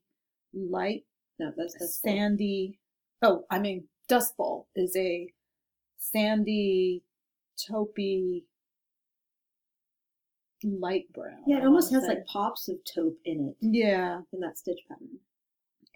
[0.54, 1.04] light,
[1.39, 2.80] no, that's sandy.
[3.21, 5.33] Oh, I mean, Dust Bowl is a
[5.97, 7.03] sandy,
[7.57, 8.43] taupey,
[10.63, 11.43] light brown.
[11.47, 14.21] Yeah, it almost has like pops of taupe in it Yeah.
[14.31, 15.19] in that stitch pattern.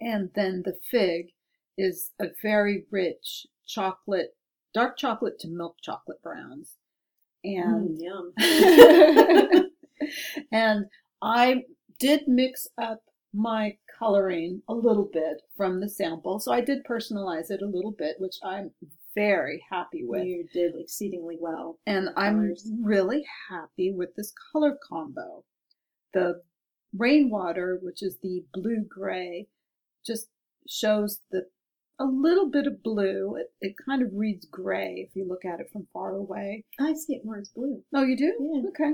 [0.00, 1.32] And then the fig
[1.76, 4.36] is a very rich chocolate,
[4.74, 6.76] dark chocolate to milk chocolate browns.
[7.44, 8.32] And Mm, yum.
[10.52, 10.86] and
[11.22, 11.64] I
[11.98, 13.02] did mix up
[13.38, 16.40] my coloring a little bit from the sample.
[16.40, 18.72] So I did personalize it a little bit, which I'm
[19.14, 20.24] very happy with.
[20.26, 21.78] You did exceedingly well.
[21.86, 22.68] And I'm Colors.
[22.82, 25.44] really happy with this color combo.
[26.14, 26.42] The
[26.96, 29.46] rainwater, which is the blue gray,
[30.04, 30.26] just
[30.68, 31.46] shows the
[32.00, 33.36] a little bit of blue.
[33.36, 36.64] It, it kind of reads gray if you look at it from far away.
[36.80, 38.32] I see it more as blue, Oh, you do?
[38.40, 38.68] Yeah.
[38.70, 38.92] Okay.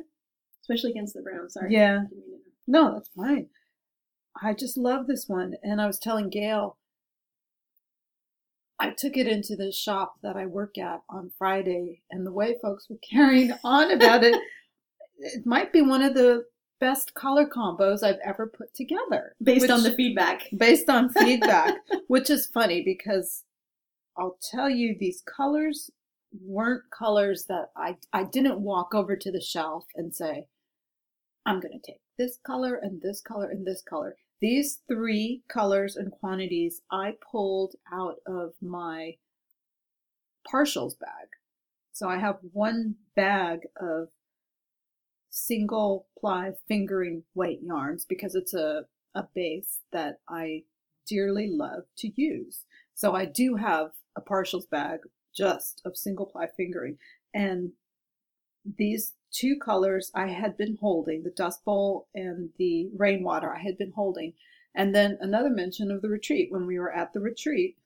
[0.62, 1.48] especially against the brown.
[1.50, 1.72] Sorry.
[1.72, 2.00] Yeah.
[2.10, 3.48] Didn't mean to- No, that's fine.
[4.42, 5.54] I just love this one.
[5.62, 6.76] And I was telling Gail,
[8.78, 12.56] I took it into the shop that I work at on Friday, and the way
[12.60, 14.40] folks were carrying on about it,
[15.18, 16.44] it might be one of the
[16.80, 19.34] best color combos I've ever put together.
[19.42, 20.48] Based on the feedback.
[20.56, 21.76] based on feedback,
[22.08, 23.44] which is funny because
[24.18, 25.90] I'll tell you these colors
[26.44, 30.48] weren't colors that I I didn't walk over to the shelf and say
[31.46, 34.16] I'm going to take this color and this color and this color.
[34.44, 39.16] These three colors and quantities I pulled out of my
[40.46, 41.28] partials bag.
[41.92, 44.08] So I have one bag of
[45.30, 50.64] single ply fingering weight yarns because it's a, a base that I
[51.08, 52.66] dearly love to use.
[52.94, 55.00] So I do have a partials bag
[55.34, 56.98] just of single ply fingering.
[57.32, 57.72] And
[58.76, 63.76] these two colors I had been holding, the Dust Bowl and the Rainwater, I had
[63.76, 64.34] been holding.
[64.74, 66.50] And then another mention of the retreat.
[66.50, 67.76] When we were at the retreat,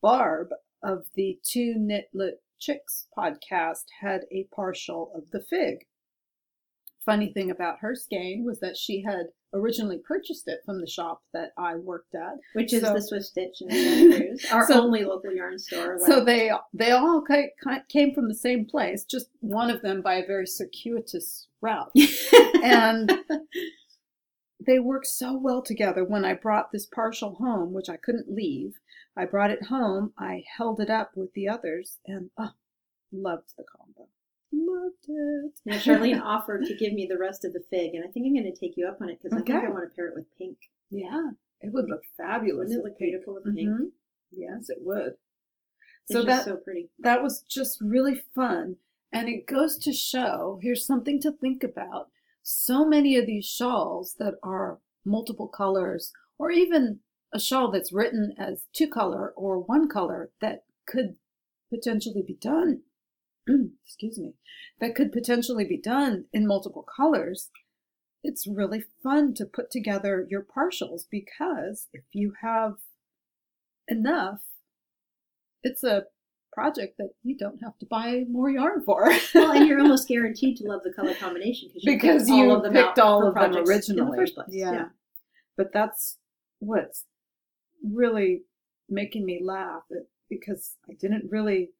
[0.00, 0.48] Barb
[0.82, 5.86] of the Two Knitlit Chicks podcast had a partial of the fig.
[7.04, 9.26] Funny thing about her skein was that she had
[9.56, 12.34] originally purchased it from the shop that I worked at.
[12.54, 15.98] Which is the Swift Stitch in Santa Cruz, our So- only local yarn store.
[16.04, 17.24] So they they all
[17.88, 21.92] came from the same place, just one of them by a very circuitous route.
[22.62, 23.12] and
[24.66, 28.74] they worked so well together when I brought this partial home, which I couldn't leave.
[29.16, 32.50] I brought it home, I held it up with the others, and oh,
[33.12, 34.08] loved the combo.
[34.52, 35.52] Loved it.
[35.64, 38.34] Now, Charlene offered to give me the rest of the fig, and I think I'm
[38.34, 40.14] going to take you up on it because I think I want to pair it
[40.14, 40.56] with pink.
[40.90, 41.30] Yeah,
[41.60, 42.68] it would look fabulous.
[42.68, 43.10] Wouldn't it look pink.
[43.10, 43.68] beautiful with pink?
[43.68, 43.90] Mhm.
[44.30, 45.14] Yes, it would.
[46.08, 46.90] It's So that so pretty.
[47.00, 48.76] that was just really fun.
[49.12, 52.10] And it goes to show here's something to think about.
[52.42, 57.00] So many of these shawls that are multiple colors, or even
[57.32, 61.16] a shawl that's written as two color or one color that could
[61.70, 62.82] potentially be done,
[63.84, 64.34] excuse me,
[64.80, 67.50] that could potentially be done in multiple colors.
[68.22, 72.74] It's really fun to put together your partials because if you have
[73.88, 74.40] enough,
[75.62, 76.04] it's a
[76.52, 79.10] project that you don't have to buy more yarn for.
[79.34, 82.50] well, and you're almost guaranteed to love the color combination you because picked all you
[82.50, 84.16] of them picked all of them in the originally.
[84.16, 84.48] first place.
[84.50, 84.86] Yeah.
[85.56, 86.16] But that's
[86.58, 87.04] what's
[87.84, 88.42] really
[88.88, 89.82] making me laugh
[90.30, 91.70] because I didn't really,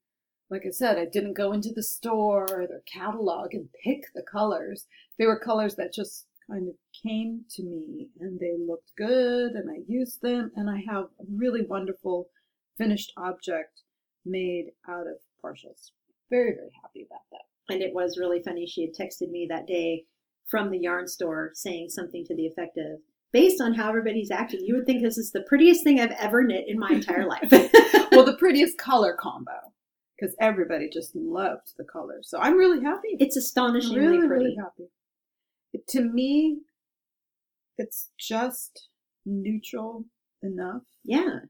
[0.50, 4.22] like I said, I didn't go into the store or their catalog and pick the
[4.22, 4.86] colors.
[5.18, 9.68] They were colors that just kind of came to me and they looked good and
[9.70, 12.28] I used them and I have a really wonderful
[12.78, 13.82] finished object
[14.24, 15.90] made out of partials.
[16.30, 17.74] Very, very happy about that.
[17.74, 18.66] And it was really funny.
[18.66, 20.04] She had texted me that day
[20.46, 23.00] from the yarn store saying something to the effect of,
[23.32, 26.44] based on how everybody's acting, you would think this is the prettiest thing I've ever
[26.44, 27.48] knit in my entire life.
[28.12, 29.72] well, the prettiest color combo
[30.18, 32.20] because everybody just loved the color.
[32.22, 33.16] So I'm really happy.
[33.18, 34.44] it's astonishingly really, pretty.
[34.44, 34.90] really happy.
[35.72, 36.60] It- to me,
[37.78, 38.88] it's just
[39.26, 40.06] neutral
[40.42, 41.40] enough Yeah,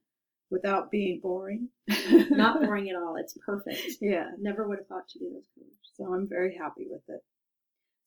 [0.51, 1.69] without being boring.
[2.31, 3.17] not boring at all.
[3.17, 3.83] It's perfect.
[4.01, 4.31] Yeah.
[4.41, 5.77] Never would have thought to do those colors.
[5.95, 7.23] So I'm very happy with it.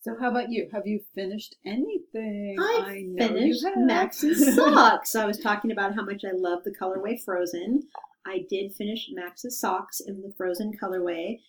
[0.01, 0.69] So how about you?
[0.73, 2.55] Have you finished anything?
[2.59, 3.77] I know you finished have.
[3.85, 5.13] Max's socks.
[5.15, 7.83] I was talking about how much I love the colorway Frozen.
[8.29, 11.39] I did finish Max's socks in the Frozen colorway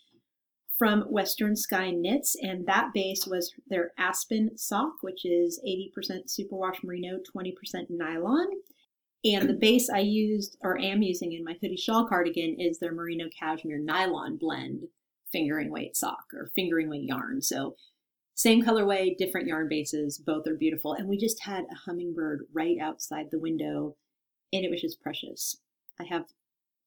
[0.79, 6.83] from Western Sky Knits, and that base was their Aspen sock, which is 80% superwash
[6.83, 7.53] merino, 20%
[7.91, 8.47] nylon.
[9.23, 12.95] And the base I used or am using in my hoodie shawl cardigan is their
[12.95, 14.85] merino cashmere nylon blend
[15.31, 17.43] fingering weight sock or fingering weight yarn.
[17.43, 17.77] So
[18.35, 20.95] same colorway, different yarn bases, both are beautiful.
[20.95, 23.97] And we just had a hummingbird right outside the window,
[24.51, 25.57] and it was just precious.
[26.01, 26.25] I have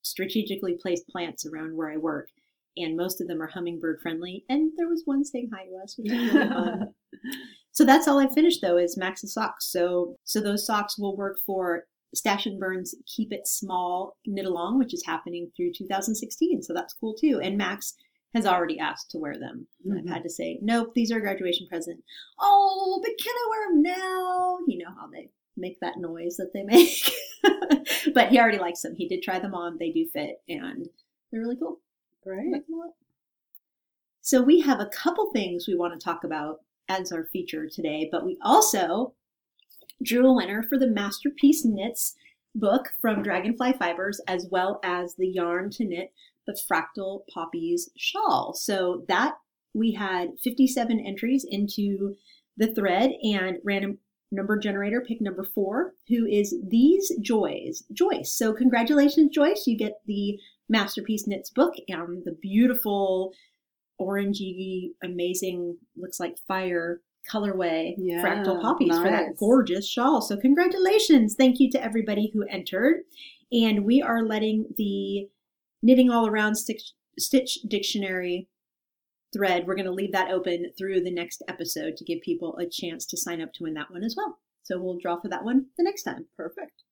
[0.04, 2.30] strategically placed plants around where I work,
[2.78, 4.46] and most of them are hummingbird friendly.
[4.48, 6.94] And there was one saying hi to us, which was really fun.
[7.74, 9.72] So that's all I finished though is Max's socks.
[9.72, 11.86] So so those socks will work for
[12.16, 16.62] Stash and Burn's Keep It Small Knit Along, which is happening through 2016.
[16.62, 17.40] So that's cool too.
[17.44, 17.96] And Max
[18.36, 19.68] has already asked to wear them.
[19.86, 20.08] Mm-hmm.
[20.08, 22.04] I've had to say, nope, these are a graduation present.
[22.40, 24.58] Oh, but can I wear them now?
[24.68, 27.12] You know how they make that noise that they make.
[28.14, 28.96] but he already likes them.
[28.96, 29.78] He did try them on.
[29.78, 30.88] They do fit and
[31.32, 31.80] they're really cool.
[32.26, 32.62] Right.
[34.22, 38.08] So we have a couple things we want to talk about as our feature today,
[38.12, 39.14] but we also
[40.02, 42.16] drew a winner for the Masterpiece Knits
[42.56, 46.14] book from Dragonfly Fibers, as well as the yarn to knit
[46.46, 48.54] the Fractal Poppies shawl.
[48.54, 49.34] So that
[49.74, 52.16] we had 57 entries into
[52.58, 53.98] the thread and random
[54.34, 58.34] number generator pick number four, who is These Joys, Joyce.
[58.34, 59.64] So congratulations, Joyce.
[59.68, 63.34] You get the Masterpiece Knits book and the beautiful
[64.02, 69.02] orangey, amazing, looks like fire colorway yeah, fractal poppies nice.
[69.02, 70.22] for that gorgeous shawl.
[70.22, 71.36] So congratulations.
[71.36, 73.04] Thank you to everybody who entered.
[73.52, 75.30] And we are letting the
[75.82, 78.48] knitting all around stitch, stitch dictionary
[79.34, 79.66] thread.
[79.66, 83.06] We're going to leave that open through the next episode to give people a chance
[83.08, 84.38] to sign up to win that one as well.
[84.64, 86.28] So we'll draw for that one the next time.
[86.38, 86.84] Perfect.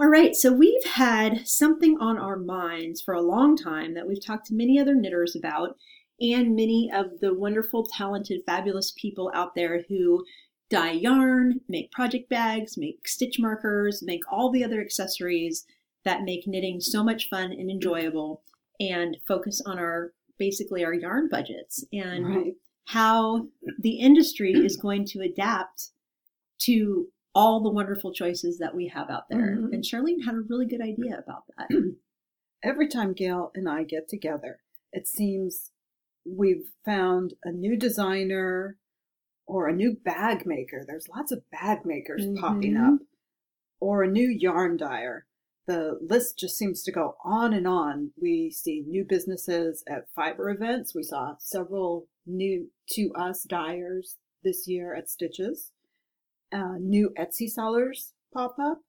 [0.00, 4.24] All right, so we've had something on our minds for a long time that we've
[4.24, 5.76] talked to many other knitters about,
[6.20, 10.24] and many of the wonderful, talented, fabulous people out there who
[10.70, 15.66] dye yarn, make project bags, make stitch markers, make all the other accessories
[16.04, 18.42] that make knitting so much fun and enjoyable
[18.80, 22.54] and focus on our basically our yarn budgets and right.
[22.86, 23.46] how
[23.78, 25.90] the industry is going to adapt
[26.58, 29.56] to all the wonderful choices that we have out there.
[29.56, 29.72] Mm-hmm.
[29.72, 31.68] And Charlene had a really good idea about that.
[32.64, 34.58] Every time Gail and I get together,
[34.92, 35.70] it seems
[36.26, 38.78] we've found a new designer
[39.46, 40.84] or a new bag maker.
[40.84, 42.40] There's lots of bag makers mm-hmm.
[42.40, 42.98] popping up,
[43.78, 45.24] or a new yarn dyer.
[45.66, 48.10] The list just seems to go on and on.
[48.20, 50.94] We see new businesses at fiber events.
[50.94, 55.70] We saw several new to us dyers this year at Stitches.
[56.52, 58.80] Uh, new Etsy sellers pop up.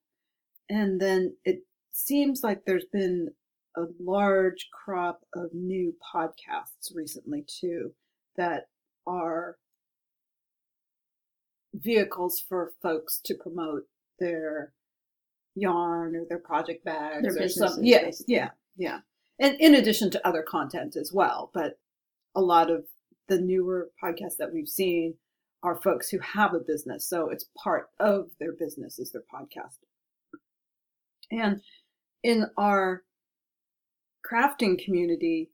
[0.69, 1.59] And then it
[1.91, 3.29] seems like there's been
[3.77, 7.93] a large crop of new podcasts recently too
[8.35, 8.67] that
[9.05, 9.57] are
[11.73, 13.83] vehicles for folks to promote
[14.19, 14.73] their
[15.55, 17.85] yarn or their project bags their or something.
[17.85, 18.99] Yeah, yeah, yeah.
[19.39, 21.79] And in addition to other content as well, but
[22.35, 22.85] a lot of
[23.27, 25.15] the newer podcasts that we've seen
[25.63, 29.77] are folks who have a business, so it's part of their business is their podcast.
[31.31, 31.61] And
[32.21, 33.03] in our
[34.29, 35.51] crafting community,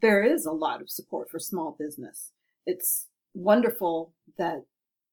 [0.00, 2.32] there is a lot of support for small business.
[2.66, 4.64] It's wonderful that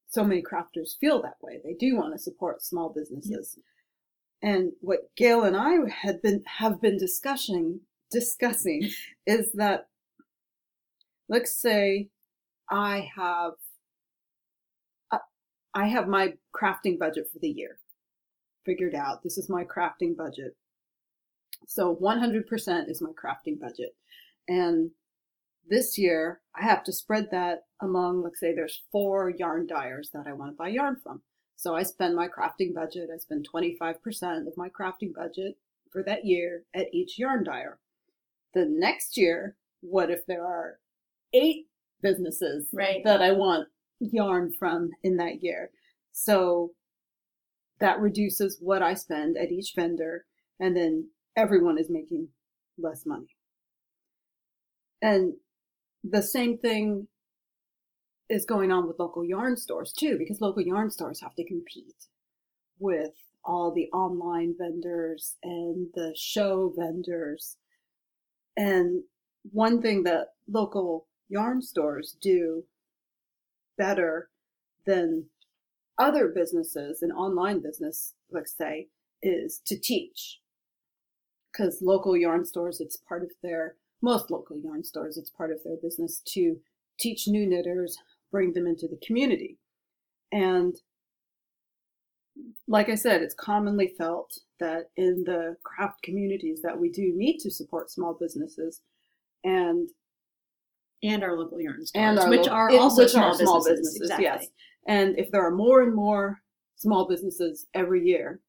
[0.08, 1.60] so many crafters feel that way.
[1.62, 3.56] They do want to support small businesses.
[3.56, 3.64] Yes.
[4.42, 8.90] And what Gail and I had been have been discussing discussing
[9.26, 9.88] is that
[11.28, 12.08] let's say
[12.70, 13.52] I have
[15.10, 15.18] uh,
[15.74, 17.78] I have my crafting budget for the year
[18.64, 19.22] figured out.
[19.22, 20.56] This is my crafting budget.
[21.66, 23.94] So 100% is my crafting budget.
[24.48, 24.90] And
[25.68, 30.26] this year I have to spread that among, let's say there's four yarn dyers that
[30.26, 31.22] I want to buy yarn from.
[31.60, 35.58] So I spend my crafting budget, I spend 25% of my crafting budget
[35.92, 37.78] for that year at each yarn dyer.
[38.54, 40.78] The next year, what if there are
[41.34, 41.66] eight
[42.00, 43.04] businesses right.
[43.04, 43.68] that I want
[44.00, 45.68] yarn from in that year?
[46.12, 46.70] So
[47.78, 50.24] that reduces what I spend at each vendor.
[50.60, 52.28] And then everyone is making
[52.78, 53.36] less money.
[55.02, 55.34] And
[56.02, 57.06] the same thing
[58.30, 62.06] is going on with local yarn stores too, because local yarn stores have to compete
[62.78, 63.12] with
[63.44, 67.56] all the online vendors and the show vendors.
[68.56, 69.02] And
[69.50, 72.64] one thing that local yarn stores do
[73.76, 74.30] better
[74.86, 75.26] than
[75.98, 78.88] other businesses, an online business, let's say,
[79.22, 80.40] is to teach
[81.52, 85.58] because local yarn stores, it's part of their, most local yarn stores, it's part of
[85.64, 86.56] their business to
[86.98, 87.98] teach new knitters,
[88.30, 89.58] bring them into the community.
[90.32, 90.74] And
[92.68, 97.38] like I said, it's commonly felt that in the craft communities that we do need
[97.38, 98.80] to support small businesses
[99.44, 99.88] and
[101.02, 103.98] and our local yarn stores, and which are also which small, are small businesses.
[103.98, 104.24] businesses exactly.
[104.24, 104.46] Yes.
[104.86, 106.42] And if there are more and more
[106.76, 108.40] small businesses every year,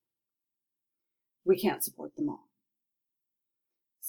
[1.46, 2.50] we can't support them all.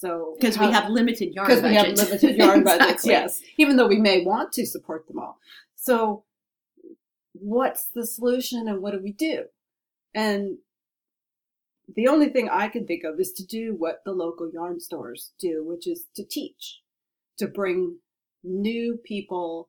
[0.02, 3.86] So Because we have limited yarn because we have limited yarn budgets, yes, even though
[3.86, 5.38] we may want to support them all.
[5.76, 6.24] So,
[7.34, 9.44] what's the solution and what do we do?
[10.12, 10.58] And
[11.94, 15.34] the only thing I can think of is to do what the local yarn stores
[15.38, 16.80] do, which is to teach,
[17.38, 17.98] to bring
[18.42, 19.68] new people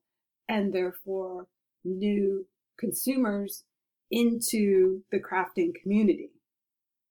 [0.50, 1.46] and therefore
[1.84, 2.48] new
[2.80, 3.66] consumers
[4.10, 6.32] into the crafting community.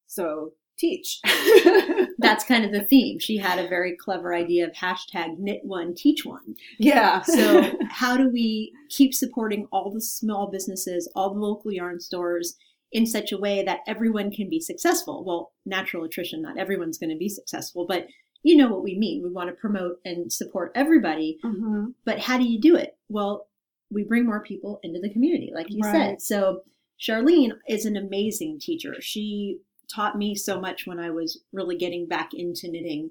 [0.09, 1.21] So, teach.
[2.19, 3.19] That's kind of the theme.
[3.19, 6.55] She had a very clever idea of hashtag knit one, teach one.
[6.79, 7.23] yeah.
[7.23, 12.57] So, how do we keep supporting all the small businesses, all the local yarn stores
[12.93, 15.25] in such a way that everyone can be successful?
[15.25, 18.07] Well, natural attrition, not everyone's going to be successful, but
[18.43, 19.23] you know what we mean.
[19.23, 21.95] We want to promote and support everybody, Mhm.
[22.05, 22.97] but how do you do it?
[23.09, 23.47] Well,
[23.91, 25.93] we bring more people into the community, like you Right.
[25.93, 26.23] said.
[26.23, 26.63] So,
[27.01, 28.95] Charlene is an amazing teacher.
[29.01, 29.59] She
[29.93, 33.11] taught me so much when I was really getting back into knitting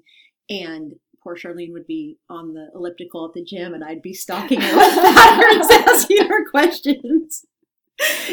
[0.50, 4.60] and poor Charlene would be on the elliptical at the gym and I'd be stalking
[4.60, 7.44] her with patterns, asking her questions.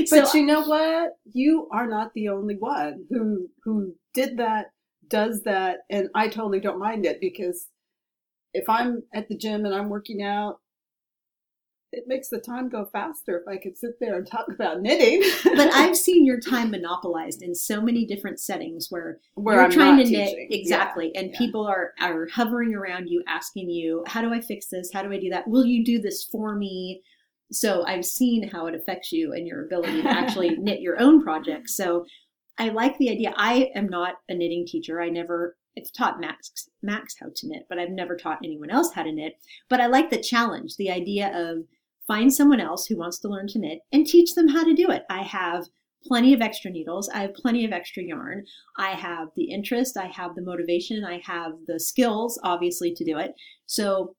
[0.10, 1.18] But so, you know what?
[1.32, 4.68] You are not the only one who who did that,
[5.08, 7.68] does that, and I totally don't mind it because
[8.54, 10.60] if I'm at the gym and I'm working out,
[11.92, 15.24] it makes the time go faster if I could sit there and talk about knitting.
[15.56, 19.72] but I've seen your time monopolized in so many different settings where where you're I'm
[19.72, 21.38] trying to knit exactly Yeah, and yeah.
[21.38, 24.92] people are are hovering around you asking you how do i fix this?
[24.94, 25.48] How do i do that?
[25.48, 27.02] Will you do this for me?
[27.52, 31.24] So i've seen how it affects you and your ability to actually knit your own
[31.24, 31.76] projects.
[31.76, 32.06] So
[32.58, 33.34] i like the idea.
[33.36, 35.02] I am not a knitting teacher.
[35.02, 38.94] I never i've taught max max how to knit but i've never taught anyone else
[38.94, 39.34] how to knit.
[39.70, 41.64] But i like the challenge the idea of
[42.10, 44.90] find someone else who wants to learn to knit and teach them how to do
[44.90, 45.66] it i have
[46.04, 48.44] plenty of extra needles i have plenty of extra yarn
[48.80, 53.18] I have the interest, I have the motivation, I have the skills, obviously, to do
[53.18, 53.34] it.
[53.66, 54.16] So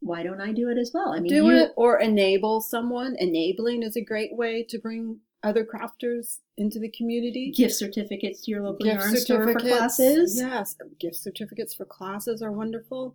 [0.00, 1.12] why don't I do it as well?
[1.12, 3.16] I mean, do you, it or enable someone.
[3.18, 7.52] Enabling is a great way to bring other crafters into the community.
[7.54, 10.38] gift certificates to your local gift yarn store for classes.
[10.38, 13.14] Yes, gift certificates for classes are wonderful.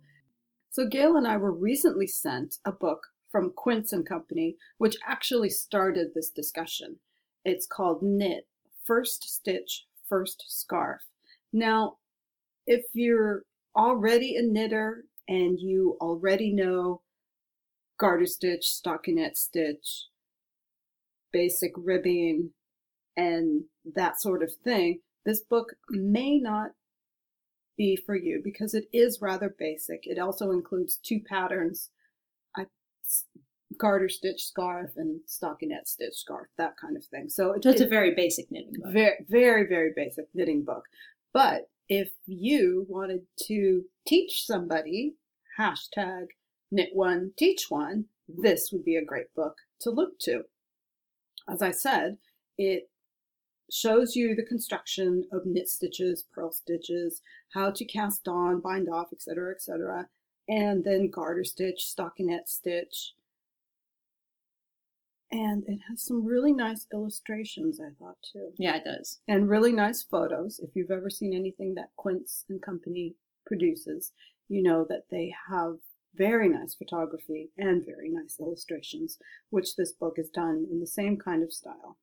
[0.70, 5.48] So Gail and I were recently sent a book from Quince and Company, which actually
[5.50, 6.98] started this discussion.
[7.44, 8.46] It's called Knit
[8.84, 11.00] First Stitch, First Scarf.
[11.52, 11.96] Now,
[12.66, 13.42] if you're
[13.74, 17.00] already a knitter and you already know
[17.98, 20.06] garter stitch, stockinette stitch,
[21.32, 22.50] basic ribbing,
[23.16, 23.64] and
[23.94, 26.72] that sort of thing, this book may not
[27.76, 30.00] be for you because it is rather basic.
[30.04, 31.90] It also includes two patterns,
[33.78, 37.28] garter stitch scarf and stockinette stitch scarf, that kind of thing.
[37.28, 38.92] So, it, So it's a very basic knitting book.
[38.92, 40.84] very, very, very basic knitting book.
[41.32, 45.14] But if you wanted to teach somebody,
[45.58, 46.26] hashtag
[46.70, 50.42] knit one, teach one, this would be a great book to look to.
[51.48, 52.18] As I said,
[52.56, 52.88] it
[53.70, 57.20] shows you the construction of knit stitches, purl stitches,
[57.52, 60.08] how to cast on, bind off, etc., etc.,
[60.48, 63.14] and then garter stitch, stockinette stitch.
[65.32, 69.20] And it has some really nice illustrations, I thought, too Yeah, it does.
[69.26, 70.58] and really nice photos.
[70.60, 73.16] If you've ever seen anything that Quince and Company
[73.46, 74.12] produces,
[74.48, 75.76] you know that they have
[76.14, 79.18] very nice photography and very nice illustrations,
[79.48, 81.96] which this book is done in the same kind of style.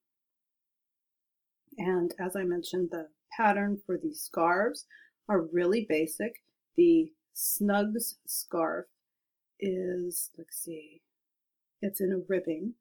[1.78, 4.86] And as I mentioned, the pattern for the scarves
[5.28, 6.42] are really basic.
[6.76, 8.88] The Snugs scarf
[9.60, 11.02] is, let's see,
[11.82, 12.74] it's in a ribbing.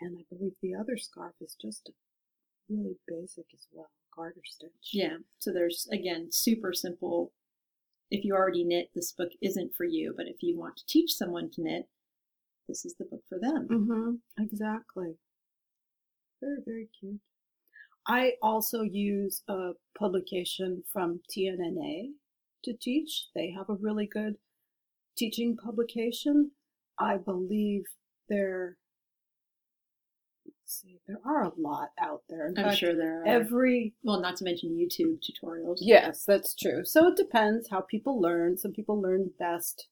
[0.00, 1.90] And I believe the other scarf is just
[2.68, 4.90] really basic as well, garter stitch.
[4.92, 5.18] Yeah.
[5.38, 7.32] So there's, again, super simple.
[8.10, 10.14] If you already knit, this book isn't for you.
[10.16, 11.88] But if you want to teach someone to knit,
[12.66, 13.68] this is the book for them.
[13.70, 14.42] Mm-hmm.
[14.42, 15.16] Exactly.
[16.40, 17.20] Very, very cute.
[18.06, 22.12] I also use a publication from TNNA
[22.64, 23.26] to teach.
[23.34, 24.36] They have a really good
[25.16, 26.52] teaching publication.
[26.98, 27.84] I believe
[28.28, 28.78] there.
[30.70, 32.46] See, there are a lot out there.
[32.46, 33.26] In I'm fact, sure there are.
[33.26, 35.78] every well, not to mention YouTube tutorials.
[35.80, 36.84] Yes, that's true.
[36.84, 38.56] So it depends how people learn.
[38.56, 39.88] Some people learn best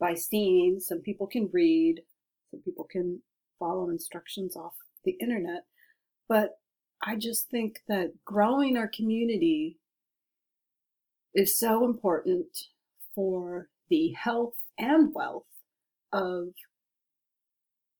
[0.00, 2.00] by seeing, some people can read,
[2.50, 3.22] some people can
[3.60, 5.62] follow instructions off the internet.
[6.28, 6.58] But
[7.00, 9.78] I just think that growing our community
[11.32, 12.48] is so important
[13.14, 15.46] for the health and wealth
[16.12, 16.48] of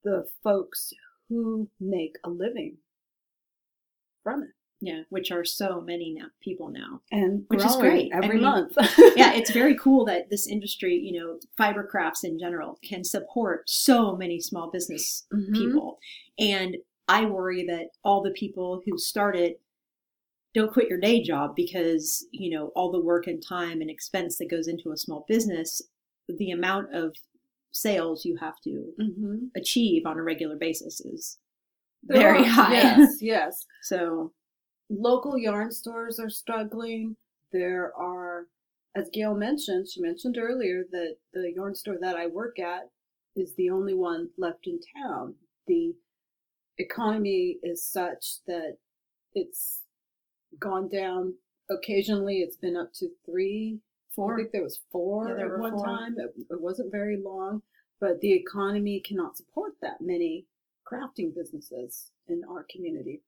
[0.02, 0.92] the folks
[1.28, 2.78] who make a living
[4.22, 4.50] from it.
[4.80, 7.00] Yeah, which are so many now people now.
[7.10, 8.12] And Which is great.
[8.14, 8.74] I every mean, month.
[9.16, 13.68] yeah, it's very cool that this industry, you know, fiber crafts in general, can support
[13.68, 15.52] so many small business Mhm.
[15.52, 15.98] people.
[16.38, 16.76] And
[17.08, 19.54] I worry that all the people who started
[20.54, 24.38] don't quit your day job because, you know, all the work and time and expense
[24.38, 25.82] that goes into a small business,
[26.28, 27.16] the amount of
[27.72, 29.50] sales you have to Mhm.
[29.56, 31.38] achieve on a regular basis is
[32.02, 32.72] There very are- high.
[32.72, 33.66] Yes, yes.
[33.82, 34.32] So,
[34.90, 37.14] Local yarn stores are struggling.
[37.52, 38.48] There are,
[38.94, 42.90] as Gail mentioned, she mentioned earlier that the yarn store that I work at
[43.36, 45.34] is the only one left in town.
[45.66, 45.94] The
[46.78, 48.78] economy is such that
[49.34, 49.82] it's
[50.58, 51.34] gone down.
[51.68, 53.80] Occasionally, it's been up to three.
[54.18, 55.84] I think there was four Yeah, there at one four.
[55.84, 56.14] time.
[56.18, 57.62] It, it wasn't very long,
[58.00, 60.46] but the economy cannot support that many
[60.90, 63.22] crafting businesses in our community.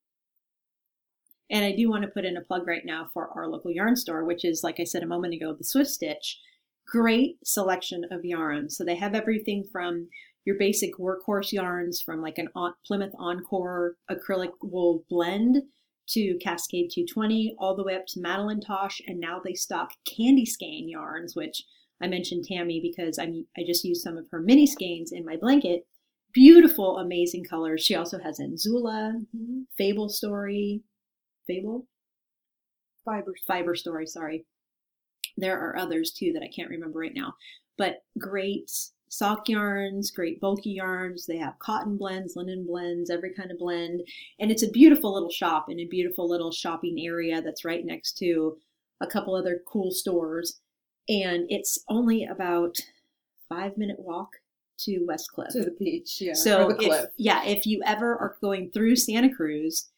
[1.51, 3.97] And I do want to put in a plug right now for our local yarn
[3.97, 6.39] store, which is, like I said a moment ago, the Swift Stitch.
[6.87, 8.77] Great selection of yarns.
[8.77, 10.09] So they have everything from
[10.45, 12.49] your basic workhorse yarns, from like an
[12.87, 15.63] Plymouth Encore acrylic wool blend
[16.13, 19.01] to Cascade 220, all the way up to Madeline Tosh.
[19.07, 21.65] And now they stock candy skein yarns, which
[22.03, 25.37] I mentioned Tammy because I'm, I just used some of her mini skeins in my
[25.37, 25.87] blanket.
[26.33, 27.83] Beautiful, amazing colors.
[27.83, 29.63] She also has Anzula, mm-hmm.
[29.77, 30.83] Fable Story,
[31.47, 31.87] Fable?
[33.05, 33.35] Fiber.
[33.47, 34.47] Fiber Story, sorry.
[35.37, 37.35] There are others too that I can't remember right now.
[37.77, 38.71] But great
[39.11, 41.27] sock yarns, great bulky yarns.
[41.27, 44.03] They have cotton blends, linen blends, every kind of blend.
[44.39, 48.17] And it's a beautiful little shop in a beautiful little shopping area that's right next
[48.19, 48.57] to
[49.01, 50.61] a couple other cool stores.
[51.09, 52.79] And it's only about
[53.49, 54.37] five minute walk
[54.85, 55.51] to West Cliff.
[55.51, 56.35] To the beach, yeah.
[56.35, 57.07] So the if, cliff.
[57.17, 59.89] yeah, if you ever are going through Santa Cruz,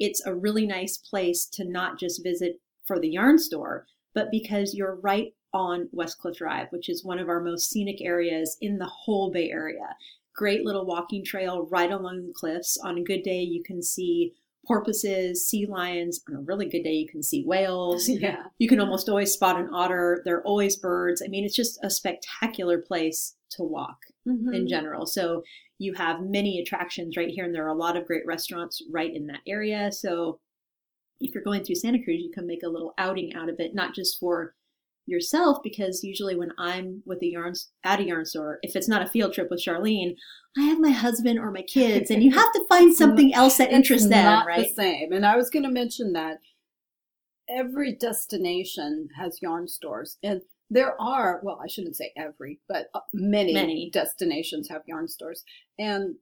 [0.00, 4.74] it's a really nice place to not just visit for the yarn store, but because
[4.74, 8.78] you're right on West Cliff Drive, which is one of our most scenic areas in
[8.78, 9.96] the whole Bay Area.
[10.34, 12.78] Great little walking trail right along the cliffs.
[12.82, 14.32] On a good day, you can see
[14.66, 16.22] porpoises, sea lions.
[16.28, 18.08] On a really good day, you can see whales.
[18.08, 18.44] yeah.
[18.58, 20.22] You can almost always spot an otter.
[20.24, 21.20] There are always birds.
[21.22, 24.54] I mean, it's just a spectacular place to walk Mm-hmm.
[24.54, 25.04] in general.
[25.04, 25.42] So
[25.78, 29.12] you have many attractions right here, and there are a lot of great restaurants right
[29.12, 29.90] in that area.
[29.90, 30.38] So
[31.18, 33.74] if you're going through Santa Cruz, you can make a little outing out of it,
[33.74, 34.54] not just for
[35.06, 39.02] yourself, because usually when I'm with a yarn at a yarn store, if it's not
[39.02, 40.16] a field trip with Charlene,
[40.56, 43.72] I have my husband or my kids, and you have to find something else that
[43.72, 44.68] interests them, not right?
[44.68, 45.12] the same.
[45.12, 46.38] And I was going to mention that
[47.48, 53.00] every destination has yarn stores, and there are well, I shouldn't say every, but uh,
[53.12, 53.90] many, Many.
[53.92, 55.42] destinations have yarn stores,
[55.78, 56.16] and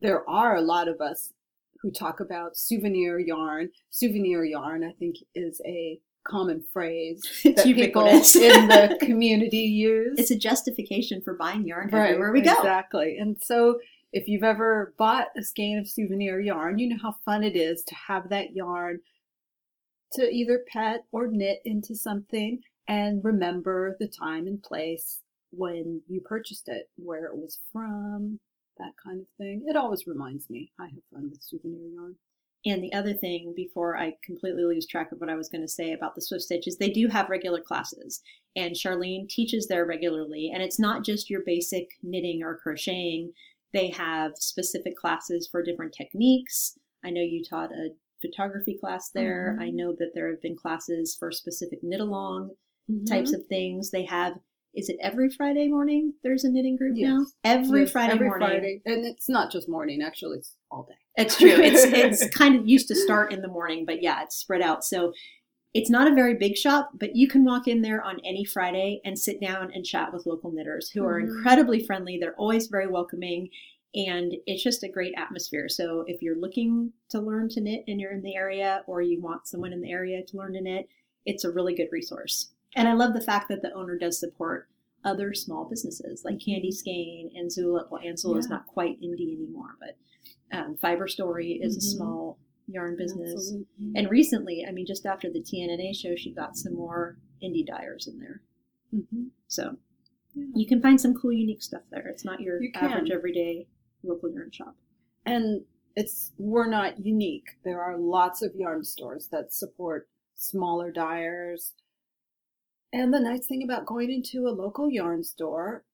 [0.00, 1.32] there are a lot of us
[1.80, 3.70] who talk about souvenir yarn.
[3.90, 10.18] Souvenir yarn, I think, is a common phrase that people in the community use.
[10.18, 12.52] It's a justification for buying yarn Right, everywhere we go.
[12.52, 13.18] Exactly.
[13.18, 13.78] And so
[14.12, 17.82] if you've ever bought a skein of souvenir yarn, you know how fun it is
[17.84, 19.00] to have that yarn
[20.12, 25.20] to either pet or knit into something and remember the time and place
[25.50, 28.38] when you purchased it, where it was from,
[28.78, 29.64] that kind of thing.
[29.66, 30.72] It always reminds me.
[30.78, 32.16] I have fun with souvenir yarn.
[32.64, 35.68] And the other thing, before I completely lose track of what I was going to
[35.68, 38.22] say about the Swift Stitch, is they do have regular classes.
[38.56, 40.50] And Charlene teaches there regularly.
[40.52, 43.32] And it's not just your basic knitting or crocheting,
[43.72, 46.78] they have specific classes for different techniques.
[47.04, 47.90] I know you taught a
[48.22, 49.56] photography class there.
[49.58, 49.62] Mhm.
[49.62, 52.50] I know that there have been classes for specific knit along
[52.90, 53.04] Mm-hmm.
[53.06, 53.90] types of things.
[53.90, 54.34] They have,
[54.72, 56.14] is it every Friday morning?
[56.22, 57.26] There's a knitting group now?
[57.42, 58.48] Every Yes, Friday every morning.
[58.48, 58.82] Friday.
[58.86, 60.94] And it's not just morning, actually, it's all day.
[61.16, 61.48] It's true.
[61.50, 64.84] It's it's kind of used to start in the morning, but yeah, it's spread out.
[64.84, 65.12] So
[65.74, 69.00] it's not a very big shop, but you can walk in there on any Friday
[69.04, 71.24] and sit down and chat with local knitters who are Mhm.
[71.28, 72.16] incredibly friendly.
[72.18, 73.50] They're always very welcoming
[73.94, 75.68] and it's just a great atmosphere.
[75.68, 79.20] So if you're looking to learn to knit and you're in the area or you
[79.20, 80.88] want someone in the area to learn to knit,
[81.24, 82.50] it's a really good resource.
[82.74, 84.68] And I love the fact that the owner does support
[85.04, 87.86] other small businesses like Candy Skein and Zula.
[87.90, 88.52] Well, Anzula is Mm-hmm.
[88.52, 88.56] Yeah.
[88.58, 89.96] not quite indie anymore, but
[90.52, 91.82] um, Fiber Story is a Mhm.
[91.96, 92.38] small
[92.68, 93.32] yarn business.
[93.34, 93.92] Absolutely.
[93.94, 98.06] And recently, I mean, just after the TNNA show, she got some more indie dyers
[98.08, 98.42] in there.
[98.92, 99.30] Mhm.
[99.46, 99.76] So
[100.34, 100.44] Yeah.
[100.54, 102.06] you can find some cool, unique stuff there.
[102.08, 103.68] It's not your You average, everyday
[104.02, 104.76] local yarn shop.
[105.24, 105.64] and
[105.96, 107.58] it's we're not unique.
[107.64, 111.74] There are lots of yarn stores that support smaller dyers.
[112.92, 115.84] And the nice thing about going into a local yarn store,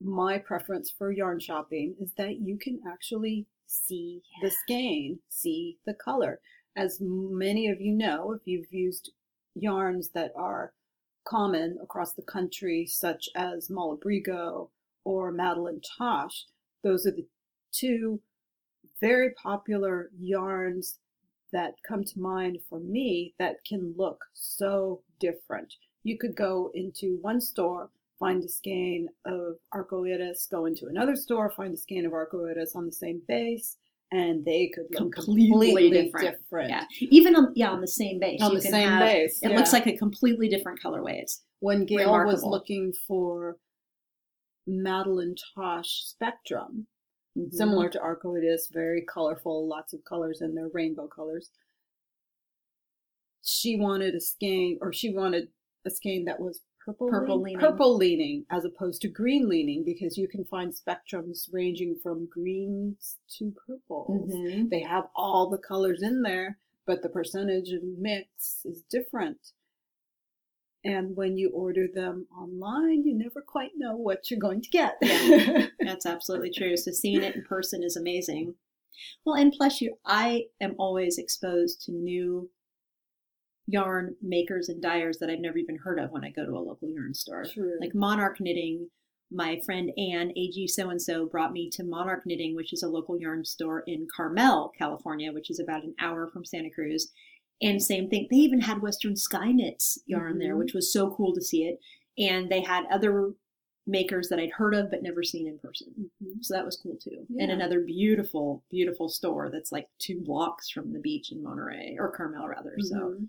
[0.00, 5.94] my preference for yarn shopping is that you can actually see the skein, see the
[5.94, 6.40] color.
[6.76, 9.12] as many of you know, if you've used
[9.54, 10.72] yarns that are
[11.24, 14.70] common across the country, such as Malabrigo
[15.04, 16.46] or Madeline Tosh,
[16.82, 17.26] those are the
[17.72, 18.20] two
[19.00, 20.98] very popular yarns
[21.52, 25.74] that come to mind for me that can look so different.
[26.02, 31.50] You could go into one store, find a skein of arcoiris, go into another store,
[31.50, 33.76] find a skein of arcoiris on the same base,
[34.12, 36.38] and they could look Completely completely, different.
[36.38, 36.70] different.
[36.70, 38.40] Yeah, even on yeah on the same base.
[38.42, 39.42] On you the can same have- base.
[39.42, 39.56] It yeah.
[39.56, 41.20] looks like a completely different colorway.
[41.22, 43.56] It's when Gail was looking for
[44.66, 46.86] Madeline Tosh Spectrum,
[47.36, 47.56] Mm-hmm.
[47.56, 51.50] similar to Arcoiris, very colorful, lots of colors in there, rainbow colors.
[53.42, 55.48] She wanted a skein, or she wanted
[55.84, 57.58] a skein that was purple, Purple leaning.
[57.60, 63.16] purple leaning, as opposed to green leaning, because you can find spectrums ranging from greens
[63.38, 64.30] to purples.
[64.32, 64.70] Mhm.
[64.70, 69.52] They have all the colors in there, but the percentage and mix is different.
[70.84, 74.98] And when you order them online, you never quite know what you're going to get.
[75.00, 75.68] Yeah.
[75.80, 76.76] That's absolutely true.
[76.76, 78.54] So seeing it in person is amazing.
[79.24, 82.50] Well, and plus, you, I am always exposed to new
[83.66, 86.58] yarn makers and dyers that I've never even heard of when I go to a
[86.60, 87.44] local yarn store.
[87.44, 87.78] True.
[87.80, 88.90] Like Monarch Knitting,
[89.30, 92.88] my friend Anne, AG so and so, brought me to Monarch Knitting, which is a
[92.88, 97.10] local yarn store in Carmel, California, which is about an hour from Santa Cruz.
[97.62, 100.58] And same thing, they even had Western Sky Knits yarn there, Mhm.
[100.58, 101.78] which was so cool to see it.
[102.18, 103.32] And they had other
[103.86, 106.10] makers that I'd heard of but never seen in person.
[106.22, 106.42] Mhm.
[106.42, 107.26] So that was cool too.
[107.38, 112.10] And another beautiful, beautiful store that's like two blocks from the beach in Monterey or
[112.10, 112.74] Carmel rather.
[112.80, 113.28] So Mhm.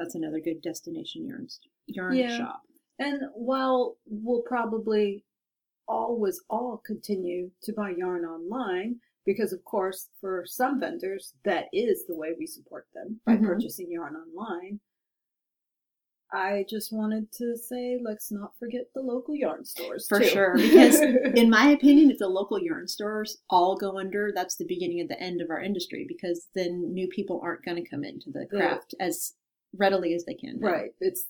[0.00, 1.46] That's another good destination yarn
[1.86, 2.36] yarn Yeah.
[2.38, 2.62] shop.
[2.98, 5.24] And while we'll probably
[5.86, 12.06] always all continue to buy yarn online, because of course, for some vendors, that is
[12.06, 13.44] the way we support them by Mhm.
[13.44, 14.80] purchasing yarn online.
[16.32, 20.06] I just wanted to say, let's not forget the local yarn stores.
[20.06, 20.26] For too.
[20.26, 21.00] sure, because
[21.36, 25.08] in my opinion, if the local yarn stores all go under, that's the beginning of
[25.08, 28.46] the end of our industry because then new people aren't going to come into the
[28.52, 28.58] Yeah.
[28.58, 29.34] craft as
[29.76, 30.60] readily as they can.
[30.60, 30.68] now.
[30.70, 30.90] Right.
[31.00, 31.24] It's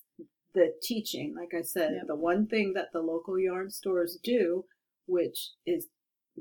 [0.54, 2.06] the teaching, like I said, Yep.
[2.08, 4.64] the one thing that the local yarn stores do,
[5.06, 5.88] which is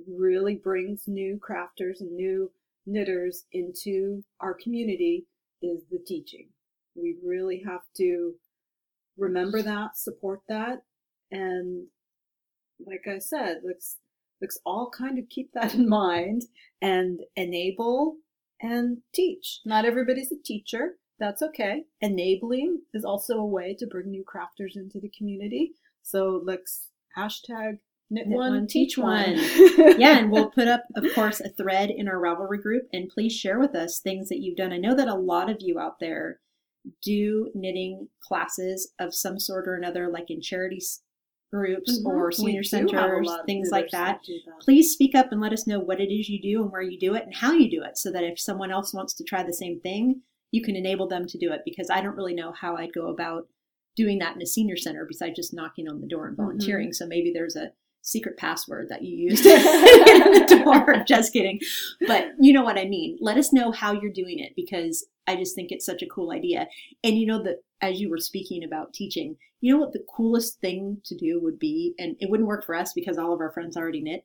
[0.08, 2.52] really brings new crafters and new
[2.86, 5.28] knitters into our community,
[5.62, 6.50] is the teaching.
[6.96, 8.36] We really have to
[9.18, 10.84] remember that, support that,
[11.32, 11.88] and
[12.86, 13.98] like I said, let's
[14.42, 16.44] let's all kind of keep that in mind
[16.82, 18.16] and enable
[18.62, 19.60] and teach.
[19.66, 20.98] Not everybody's a teacher.
[21.20, 21.84] That's okay.
[22.02, 25.74] Enabling is also a way to bring new crafters into the community.
[26.02, 29.36] So let's hashtag knit, Knit one, one, teach teach one.
[30.00, 33.34] yeah, and we'll put up, of course, a thread in our Ravelry group, and please
[33.34, 34.72] share with us things that you've done.
[34.72, 36.40] I know that a lot of you out there
[37.04, 41.02] do knitting classes of some sort or another, like in charities
[41.52, 42.06] groups Mhm.
[42.06, 44.22] or senior do have a centers, things like that.
[44.46, 44.60] that.
[44.62, 46.98] Please speak up and let us know what it is you do and where you
[47.00, 49.42] do it and how you do it, so that if someone else wants to try
[49.44, 51.62] the same thing, you can enable them to do it.
[51.66, 53.48] Because I don't really know how I'd go about
[53.96, 56.44] doing that in a senior center besides just knocking on the door and mm-hmm.
[56.44, 56.94] volunteering.
[56.94, 57.72] So maybe there's a
[58.02, 61.04] secret password that you use to get in the door.
[61.08, 61.60] Just kidding.
[62.08, 63.18] But you know what I mean.
[63.20, 66.32] Let us know how you're doing it because I just think it's such a cool
[66.32, 66.68] idea.
[67.04, 70.60] And you know that as you were speaking about teaching, you know what the coolest
[70.60, 73.52] thing to do would be, and it wouldn't work for us because all of our
[73.52, 74.24] friends already knit,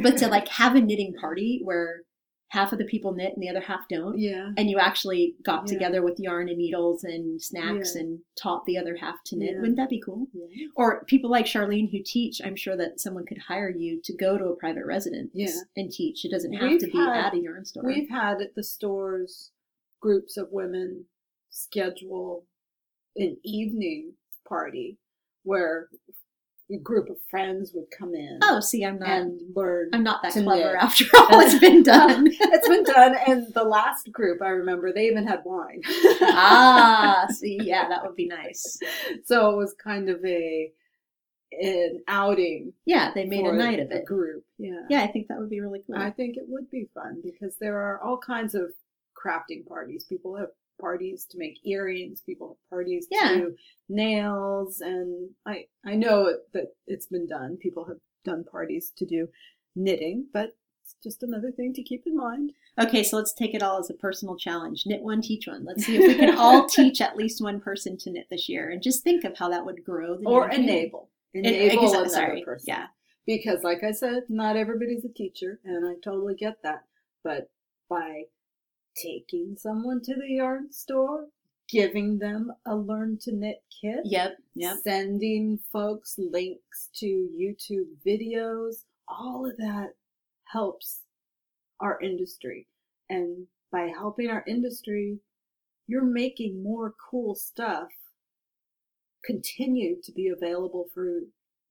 [0.00, 2.02] but to like have a knitting party where
[2.50, 4.18] half of the people knit and the other half don't.
[4.18, 4.52] yeah.
[4.56, 5.74] And you actually got Yeah.
[5.74, 8.02] together with yarn and needles and snacks Yeah.
[8.02, 9.54] and taught the other half to knit.
[9.54, 9.60] Yeah.
[9.60, 10.28] Wouldn't that be cool?
[10.76, 14.38] Or people like Charlene who teach, I'm sure that someone could hire you to go
[14.38, 15.48] to a private residence Yeah.
[15.76, 16.24] and teach.
[16.24, 17.82] It doesn't have We've to be had- at a yarn store.
[17.84, 19.50] We've had at the stores
[20.00, 21.06] groups of women
[21.50, 22.46] schedule
[23.16, 24.14] an evening
[24.46, 24.98] party
[25.42, 25.88] where
[26.82, 29.08] group of friends would come in oh, see, I'm not.
[29.08, 29.90] and learn.
[29.92, 30.76] I'm not that clever knit.
[30.82, 31.40] after all.
[31.40, 32.26] It's been done.
[32.30, 35.80] it's been done, and the last group I remember they even had wine.
[35.86, 38.78] ah, see, yeah, that would be nice.
[39.24, 40.70] so it was kind of a
[41.52, 42.72] an outing.
[42.84, 44.04] Yeah, they made a night of it.
[44.04, 44.82] Group, yeah.
[44.90, 45.96] Yeah, I think that would be really cool.
[45.96, 48.72] I think it would be fun because there are all kinds of
[49.16, 50.04] crafting parties.
[50.04, 52.20] People have parties to make earrings.
[52.20, 53.28] People have parties Yeah.
[53.28, 53.56] to do
[53.88, 57.56] nails, and I I know that it's been done.
[57.56, 59.28] People have done parties to do
[59.74, 62.52] knitting, but it's just another thing to keep in mind.
[62.78, 64.84] Okay, so let's take it all as a personal challenge.
[64.86, 65.64] Knit one, teach one.
[65.64, 68.70] Let's see if we can all teach at least one person to knit this year,
[68.70, 72.42] and just think of how that would grow the Or enable, enable exa- another sorry,
[72.44, 72.66] person.
[72.68, 72.86] yeah.
[73.26, 76.84] because like I said, not everybody's a teacher, and I totally get that.
[77.24, 77.50] But
[77.88, 78.24] by
[79.00, 81.26] taking someone to the yarn store,
[81.68, 84.38] giving them a learn to knit kit, Yep.
[84.54, 84.78] Yep.
[84.84, 89.90] sending folks links to YouTube videos, all of that
[90.44, 91.00] helps
[91.80, 92.66] our industry.
[93.10, 95.18] And by helping our industry,
[95.86, 97.88] you're making more cool stuff
[99.24, 101.20] continue to be available for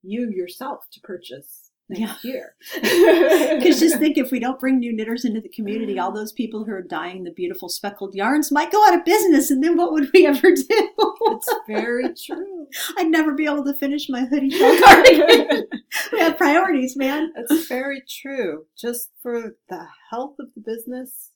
[0.04, 2.56] you yourself to purchase next year.
[3.56, 6.16] Because just think if we don't bring new knitters into the community, all mm.
[6.16, 9.64] those people who are dyeing the beautiful speckled yarns might go out of business, and
[9.64, 10.66] then what would we ever do?
[10.70, 12.68] it's very true.
[12.98, 15.68] I'd never be able to finish my hoodie cardigan.
[16.12, 17.32] we have priorities, man.
[17.36, 18.66] It's very true.
[18.78, 21.32] Just for the health of the business,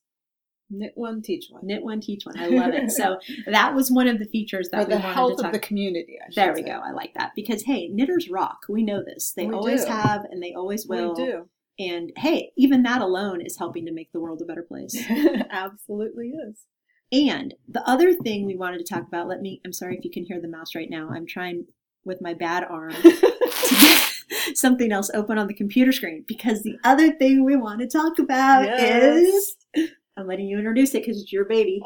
[0.70, 1.66] knit one, teach one.
[1.66, 2.38] Knit one, teach one.
[2.40, 2.92] I love it.
[2.92, 3.18] So
[3.48, 5.46] that was one of the features that For we the wanted health to talk.
[5.48, 6.18] of the community.
[6.36, 6.68] There we say.
[6.68, 6.82] go.
[6.86, 8.60] I like that because hey, knitters rock.
[8.70, 9.34] We know this.
[9.36, 9.92] They We always do.
[9.92, 11.16] have, and they always will.
[11.16, 11.50] We do.
[11.80, 14.96] And hey, even that alone is helping to make the world a better place.
[15.50, 16.66] Absolutely is.
[17.12, 20.12] And the other thing we wanted to talk about, let me, I'm sorry if you
[20.12, 21.10] can hear the mouse right now.
[21.10, 21.66] I'm trying
[22.06, 26.78] with my bad arm to get something else open on the computer screen because the
[26.84, 29.56] other thing we want to talk about is,
[30.20, 31.82] I'm letting you introduce it because it's your baby.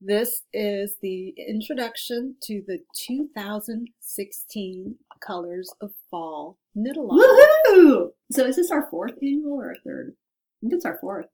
[0.00, 7.18] This is the introduction to the 2016 Colors of Fall knit along.
[7.18, 8.08] Woohoo!
[8.32, 10.14] So is this our fourth annual or a third?
[10.16, 11.26] I think it's our fourth.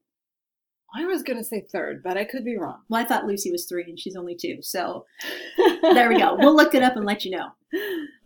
[0.96, 2.80] I was going to say third, but I could be wrong.
[2.88, 4.58] Well, I thought Lucy was three and she's only two.
[4.60, 5.06] So
[5.82, 6.34] there we go.
[6.36, 7.50] We'll look it up and let you know.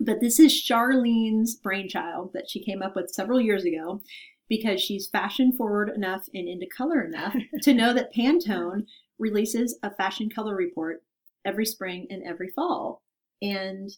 [0.01, 4.01] But this is Charlene's brainchild that she came up with several years ago
[4.49, 8.87] because she's fashion forward enough and into color enough to know that Pantone
[9.19, 11.03] releases a fashion color report
[11.45, 13.03] every spring and every fall.
[13.43, 13.91] And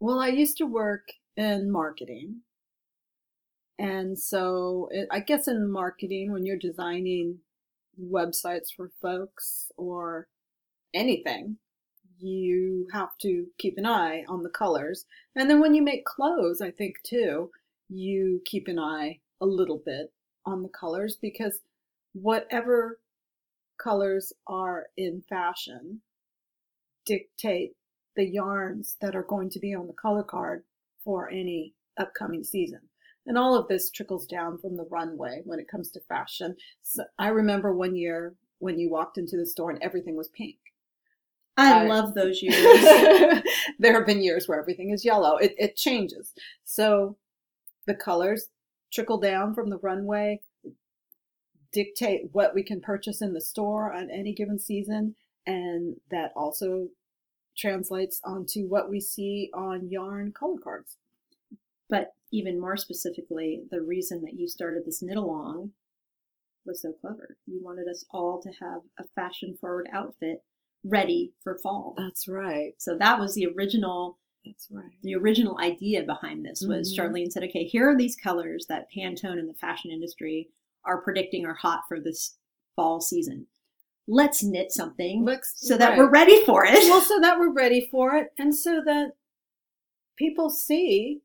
[0.00, 2.42] Well, I used to work in marketing.
[3.78, 7.38] And so it, I guess in marketing, when you're designing
[8.00, 10.28] websites for folks or
[10.94, 11.58] anything,
[12.18, 15.04] you have to keep an eye on the colors.
[15.36, 17.50] And then when you make clothes, I think too,
[17.88, 20.12] you keep an eye a little bit
[20.46, 21.60] on the colors because
[22.12, 23.00] whatever
[23.78, 26.02] colors are in fashion
[27.04, 27.72] dictate
[28.16, 30.64] the yarns that are going to be on the color card
[31.04, 32.80] for any upcoming season.
[33.26, 36.56] And all of this trickles down from the runway when it comes to fashion.
[36.82, 40.56] So I remember one year when you walked into the store and everything was pink.
[41.56, 42.56] I, I- love those years.
[43.78, 45.36] there have been years where everything is yellow.
[45.36, 46.32] It, it changes.
[46.64, 47.16] So
[47.86, 48.48] the colors
[48.92, 50.40] trickle down from the runway,
[51.72, 55.14] dictate what we can purchase in the store on any given season,
[55.46, 56.88] and that also
[57.56, 60.96] translates onto what we see on yarn color cards.
[61.88, 65.72] but even more specifically, the reason that you started this knit along
[66.66, 67.36] was so clever.
[67.46, 70.42] You wanted us all to have a fashion forward outfit
[70.84, 71.94] ready for fall.
[71.96, 72.74] That's right.
[72.76, 74.90] So that was the original That's right.
[75.02, 76.98] the original idea behind this was Mhm.
[76.98, 80.50] Charlene said, okay, here are these colors that Pantone and the fashion industry
[80.84, 82.38] are predicting are hot for this
[82.76, 83.46] fall season.
[84.06, 85.98] Let's knit something Looks so that right.
[85.98, 86.72] we're ready for it.
[86.88, 89.12] well, so that we're ready for it, and so that
[90.16, 91.20] people see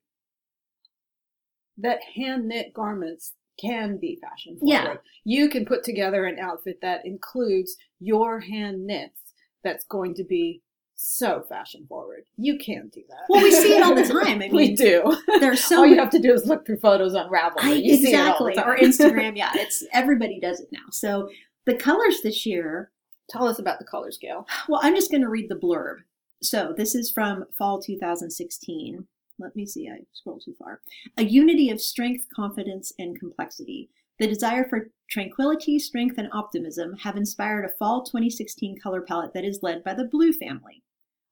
[1.78, 4.72] that hand knit garments can be fashion forward.
[4.74, 4.96] Yeah.
[5.24, 9.34] You can put together an outfit that includes your hand knits
[9.64, 10.62] that's going to be
[10.96, 12.24] so fashion forward.
[12.38, 13.26] You can do that.
[13.30, 14.42] well, we see it all the time.
[14.42, 15.16] I we do.
[15.40, 17.60] there's so all you have to do is look through photos on Ravelry.
[17.60, 18.74] I, you see it all the exactly.
[18.74, 19.36] Or Instagram.
[19.38, 20.86] Yeah, it's everybody does it now.
[20.92, 21.30] So
[21.66, 22.92] the colors this year,
[23.30, 24.48] Tell us about the color scale.
[24.68, 26.00] well, I'm just going to read the blurb.
[26.42, 29.08] So this is from fall 2016.
[29.40, 30.82] Let me see, I scrolled too far.
[31.18, 33.90] A unity of strength, confidence, and complexity.
[34.20, 39.46] The desire for tranquility, strength, and optimism have inspired a fall 2016 color palette that
[39.46, 40.84] is led by the blue family.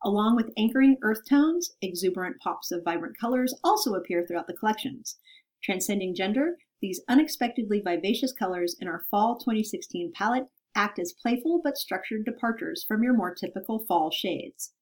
[0.03, 5.17] Along with anchoring earth tones, exuberant pops of vibrant colors also appear throughout the collections.
[5.63, 11.77] Transcending gender, these unexpectedly vivacious colors in our fall 2016 palette act as playful but
[11.77, 14.73] structured departures from your more typical fall shades.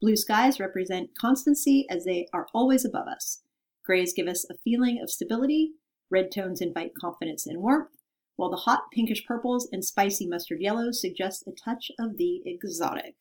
[0.00, 3.42] Blue skies represent constancy as they are always above us.
[3.84, 5.72] Grays give us a feeling of stability.
[6.12, 7.88] Red tones invite confidence and warmth,
[8.36, 13.14] while the hot pinkish purples and spicy mustard yellows suggest a touch of the exotic.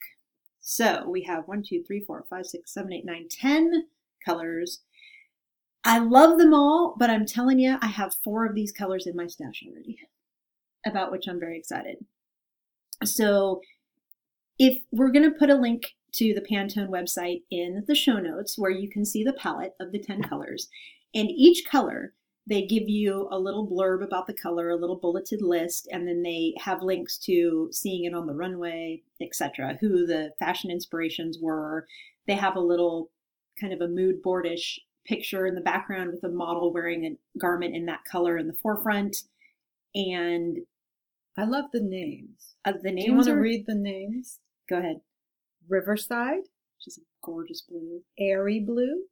[0.60, 3.86] So we have one, two, three, four, five, six, seven, eight, nine, ten
[4.24, 4.82] colors.
[5.84, 9.16] I love them all, but I'm telling you, I have four of these colors in
[9.16, 9.98] my stash already,
[10.86, 12.06] about which I'm very excited.
[13.04, 13.62] So
[14.60, 18.58] if we're going to put a link to the Pantone website in the show notes
[18.58, 20.68] where you can see the palette of the 10 colors,
[21.16, 22.14] and each color
[22.48, 26.24] they give you a little blurb about the color, a little bulleted list, and then
[26.24, 29.78] they have links to seeing it on the runway, etc.
[29.80, 31.86] Who the fashion inspirations were.
[32.28, 33.12] They have a little
[33.60, 37.76] kind of a mood boardish picture in the background with a model wearing a garment
[37.76, 39.18] in that color in the forefront.
[39.96, 40.60] And
[41.38, 42.56] I love the names.
[42.66, 44.40] uh, the Do names you want to are- read the names?
[44.70, 45.02] Go ahead.
[45.68, 46.40] Riverside,
[46.78, 49.04] Which is a gorgeous blue, Airy Blue,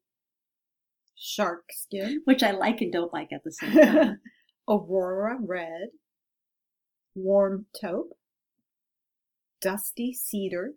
[1.20, 4.20] Shark Skin, which I like and don't like at the same time.
[4.70, 5.90] Aurora Red,
[7.16, 8.14] Warm Taupe,
[9.62, 10.74] Dusty Cedar,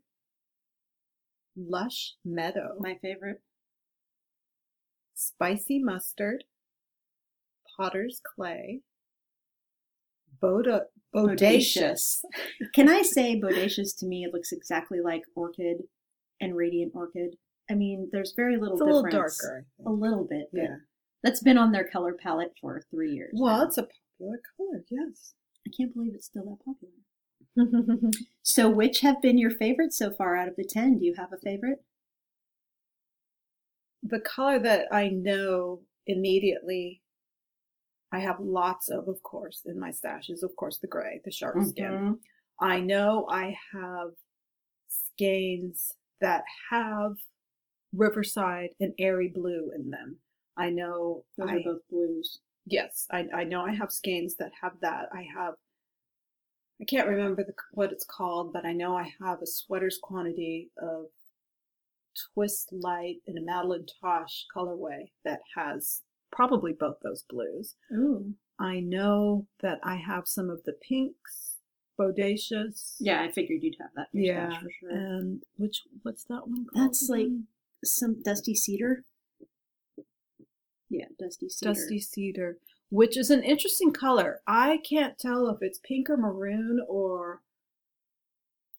[1.57, 3.43] Lush Meadow, My favorite.
[5.15, 6.45] Spicy Mustard,
[7.77, 8.81] Potter's Clay,
[10.43, 12.23] Boda, Bodacious.
[12.75, 14.25] Can I say bodacious to me?
[14.25, 15.85] It looks exactly like orchid
[16.41, 17.37] and radiant orchid.
[17.73, 19.67] I mean, there's very little It's a little darker.
[19.87, 20.51] A little bit.
[20.53, 20.77] but Yeah.
[21.23, 23.33] That's been on their color palette for three years.
[23.35, 23.65] Well, now.
[23.65, 25.35] it's a popular color, yes.
[25.67, 26.93] I can't believe it's still that popular.
[28.43, 30.99] So, which have been your favorites so far out of the 10?
[30.99, 31.83] Do you have a favorite?
[34.05, 37.03] the color that I know immediately,
[38.11, 41.31] I have lots of, of course, in my stash is, of course, the gray, the
[41.31, 41.93] shark skin.
[41.93, 42.19] Mhm.
[42.61, 44.11] I know I have
[44.89, 47.17] skeins that have
[47.95, 50.17] Riverside and Airy Blue in them.
[50.57, 52.41] I know Those I, are both blues.
[52.67, 55.09] yes, I, I know I have skeins that have that.
[55.13, 55.55] I have,
[56.81, 60.71] I can't remember the, what it's called, but I know I have a sweater's quantity
[60.81, 61.07] of
[62.35, 67.75] twist light in a Madeline Tosh colorway that has probably both those blues.
[67.95, 68.35] Ooh.
[68.59, 71.57] I know that I have some of the pinks,
[71.99, 72.95] bodacious.
[73.01, 74.51] Yeah, I figured you'd have that Yeah.
[74.61, 74.91] for sure.
[74.91, 76.89] And which what's that one called?
[76.89, 77.29] That's like?
[77.85, 79.05] Some dusty cedar.
[80.91, 81.73] Yeah, dusty cedar.
[81.75, 82.59] dusty cedar,
[82.91, 84.41] which is an interesting color.
[84.47, 87.41] I can't tell if it's pink or maroon or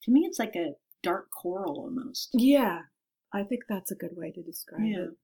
[0.03, 2.29] To me, it's like a dark coral almost.
[2.33, 2.81] yeah.
[3.35, 4.99] I think that's a good way to describe Yeah.
[5.05, 5.17] it.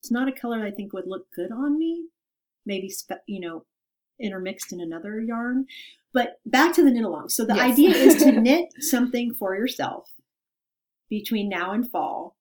[0.00, 2.08] It's not a color I think would look good on me.
[2.66, 3.64] Maybe, spe- you know,
[4.20, 5.66] intermixed in another yarn.
[6.12, 7.30] But back to the knit along.
[7.30, 7.72] So the Yes.
[7.72, 10.10] idea is to knit something for yourself
[11.08, 12.36] between now and fall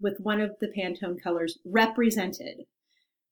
[0.00, 2.64] with one of the Pantone colors represented.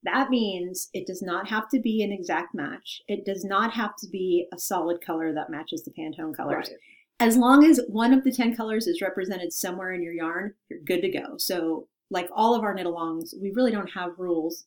[0.03, 3.01] That means it does not have to be an exact match.
[3.09, 6.79] It does not have to be a solid color that matches the Pantone colors Right.
[7.21, 10.81] as long as one of the 10 colors is represented somewhere in your yarn, you're
[10.81, 11.37] good to go.
[11.39, 14.67] So, like all of our knit alongs, we really don't have rules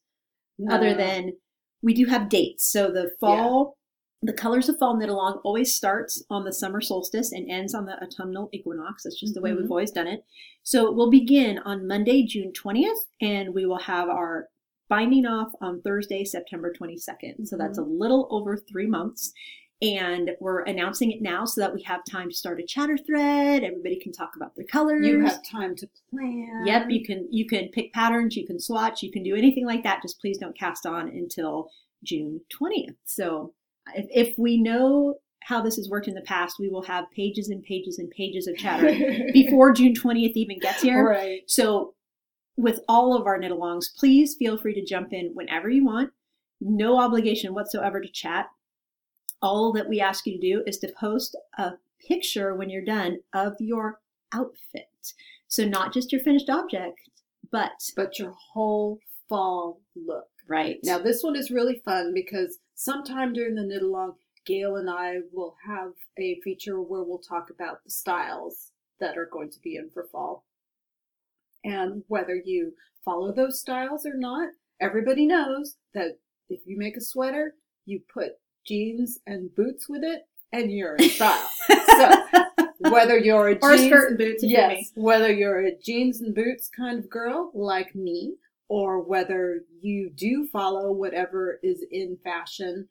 [0.69, 1.33] other than
[1.83, 2.65] we do have dates.
[2.71, 3.77] So, the fall,
[4.21, 7.85] the colors of fall knit along always starts on the summer solstice and ends on
[7.85, 9.03] the autumnal equinox.
[9.03, 9.71] That's just the way we've mm-hmm.
[9.71, 10.25] always done it.
[10.63, 14.47] So, we'll begin on Monday, June 20th, and we will have our
[14.89, 17.47] binding off on Thursday, September 22nd.
[17.47, 17.99] So, that's a mm-hmm.
[17.99, 19.33] little over three months
[19.81, 23.63] and we're announcing it now so that we have time to start a chatter thread.
[23.63, 25.05] Everybody can talk about their colors.
[25.05, 26.63] you have time to plan.
[26.65, 29.83] Yep, you can you can pick patterns, you can swatch, you can do anything like
[29.83, 30.01] that.
[30.01, 31.69] Just please don't cast on until
[32.03, 32.95] June 20th.
[33.05, 33.53] So
[33.95, 37.49] if, if we know how this has worked in the past, we will have pages
[37.49, 38.93] and pages and pages of chatter
[39.33, 41.07] before June 20th even gets here.
[41.07, 41.41] right.
[41.47, 41.93] So,
[42.57, 46.09] with all of our knit alongs, please feel free to jump in whenever you want.
[46.59, 48.47] No obligation whatsoever to chat.
[49.41, 51.73] All that we ask you to do is to post a
[52.05, 53.99] picture when you're done of your
[54.33, 55.13] outfit.
[55.47, 56.99] So, not just your finished object,
[57.51, 60.25] but But your whole fall look.
[60.47, 60.77] right.
[60.83, 64.13] Now this one is really fun because sometime during the knit along,
[64.45, 68.71] Gail and I will have a feature where we'll talk about the styles
[69.01, 70.45] that are going to be in for fall.
[71.65, 72.73] And whether you
[73.03, 74.49] follow those styles or not,
[74.79, 76.19] everybody knows that
[76.49, 77.55] if you make a sweater,
[77.85, 78.33] you put
[78.65, 80.21] jeans and boots with it,
[80.53, 81.49] and you're in style.
[81.67, 82.25] so
[82.79, 84.75] whether you're a or jeans, skirt and boots if you're me.
[84.77, 88.35] Yes, whether you're a jeans and boots kind of girl like me,
[88.69, 92.89] or whether you do follow whatever is in fashion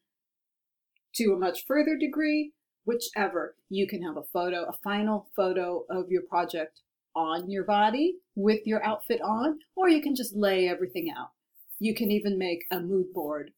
[1.15, 2.53] to a much further degree,
[2.85, 6.81] whichever, you can have a photo, a final photo of your project
[7.15, 11.31] on your body with your outfit on, or you can just lay everything out.
[11.79, 13.51] You can even make a mood board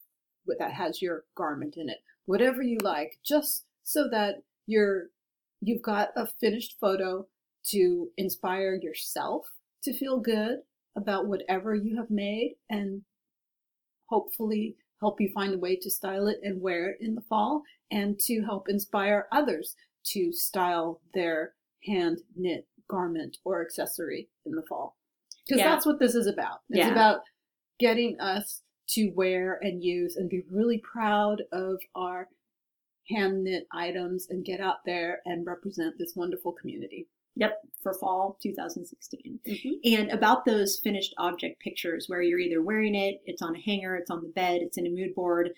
[0.57, 5.07] that has your garment in it, whatever you like, just so that you're
[5.61, 7.27] you've got a finished photo
[7.65, 9.45] to inspire yourself
[9.83, 10.59] to feel good
[10.99, 13.01] about whatever you have made and
[14.05, 17.63] hopefully help you find a way to style it and wear it in the fall
[17.91, 21.53] and to help inspire others to style their
[21.85, 24.97] hand knit garment or accessory in the fall.
[25.47, 25.69] Because Yeah.
[25.69, 26.61] that's what this is about.
[26.69, 26.91] It's Yeah.
[26.91, 27.21] about
[27.79, 32.27] getting us to wear and use and be really proud of our
[33.07, 37.07] hand knit items and get out there and represent this wonderful community.
[37.39, 39.39] Yep, for fall 2016.
[39.47, 39.69] Mm-hmm.
[39.95, 43.95] And about those finished object pictures where you're either wearing it, it's on a hanger,
[43.95, 45.51] it's on the bed, it's in a mood board.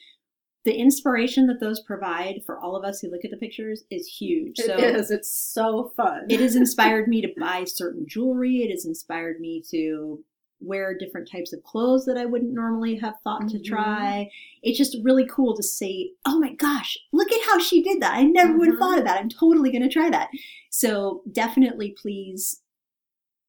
[0.64, 4.06] The inspiration that those provide for all of us who look at the pictures is
[4.06, 4.60] huge.
[4.60, 5.10] It so is.
[5.10, 6.28] It's so fun.
[6.30, 8.58] it has inspired me to buy certain jewelry.
[8.58, 10.24] It has inspired me to
[10.62, 13.66] wear different types of clothes that I wouldn't normally have thought to Mhm.
[13.66, 14.32] try.
[14.62, 18.14] It's just really cool to see, oh my gosh, look at how she did that.
[18.14, 19.20] I never would have thought of that.
[19.20, 20.30] I'm totally going to try that.
[20.70, 22.62] So definitely please,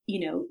[0.06, 0.46] you know,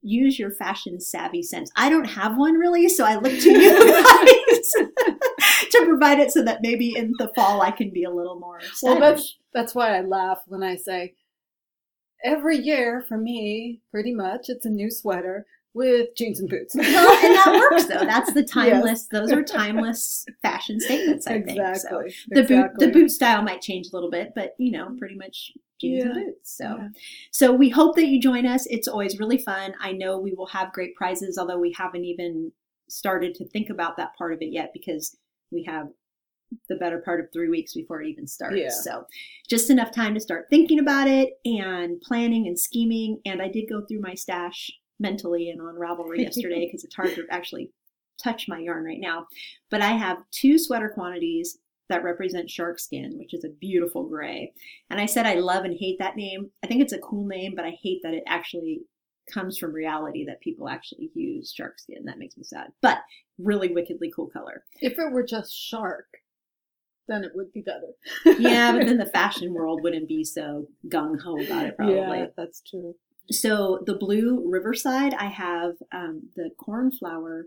[0.00, 1.70] use your fashion savvy sense.
[1.76, 4.70] I don't have one really, so I look to you guys
[5.70, 8.60] to provide it so that maybe in the fall I can be a little more
[8.82, 11.14] Well, that's that's why I laugh when I say
[12.24, 15.46] every year for me, pretty much, it's a new sweater
[15.78, 16.74] with jeans and boots.
[16.76, 18.04] well, and that works though.
[18.04, 19.06] That's the timeless.
[19.06, 21.26] Those are timeless fashion statements.
[21.26, 21.56] I think.
[21.56, 22.14] So exactly.
[22.30, 25.52] the boot the boot style might change a little bit, but you know, pretty much
[25.80, 26.56] jeans and boots.
[26.56, 26.88] So Yeah.
[27.30, 28.66] so we hope that you join us.
[28.66, 29.72] It's always really fun.
[29.80, 32.52] I know we will have great prizes, although we haven't even
[32.88, 35.16] started to think about that part of it yet because
[35.50, 35.88] we have
[36.68, 38.56] the better part of three weeks before it even starts.
[38.56, 38.70] Yeah.
[38.70, 39.06] So
[39.48, 43.20] just enough time to start thinking about it and planning and scheming.
[43.26, 47.14] And I did go through my stash mentally and on Ravelry yesterday because it's hard
[47.14, 47.70] to actually
[48.22, 49.26] touch my yarn right now.
[49.70, 54.52] But I have two sweater quantities that represent shark skin, which is a beautiful gray.
[54.90, 56.50] And I said I love and hate that name.
[56.62, 58.82] I think it's a cool name, but I hate that it actually
[59.32, 62.04] comes from reality that people actually use shark skin.
[62.04, 62.68] That makes me sad.
[62.82, 62.98] But
[63.38, 64.64] really wickedly cool color.
[64.80, 66.06] If it were just shark,
[67.08, 68.38] then it would be better.
[68.38, 71.96] Yeah, but then the fashion world wouldn't be so gung ho about it, probably.
[71.96, 72.94] Yeah, that's true.
[73.30, 77.46] So the blue Riverside, I have um, the cornflower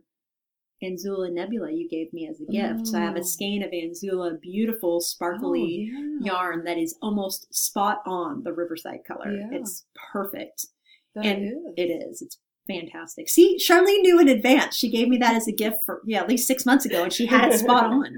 [0.83, 2.87] Anzula Nebula you gave me as a gift.
[2.87, 3.19] So I have Oh.
[3.19, 6.33] a skein of Anzula, beautiful, sparkly Oh, yeah.
[6.33, 9.31] yarn that is almost spot on the Riverside color.
[9.31, 9.49] Yeah.
[9.59, 10.65] It's perfect.
[11.13, 11.53] That and is.
[11.77, 12.21] It is.
[12.23, 13.29] It's fantastic.
[13.29, 14.75] See, Charlene knew in advance.
[14.75, 17.13] She gave me that as a gift for yeah, at least six months ago, and
[17.13, 18.17] she had it spot on.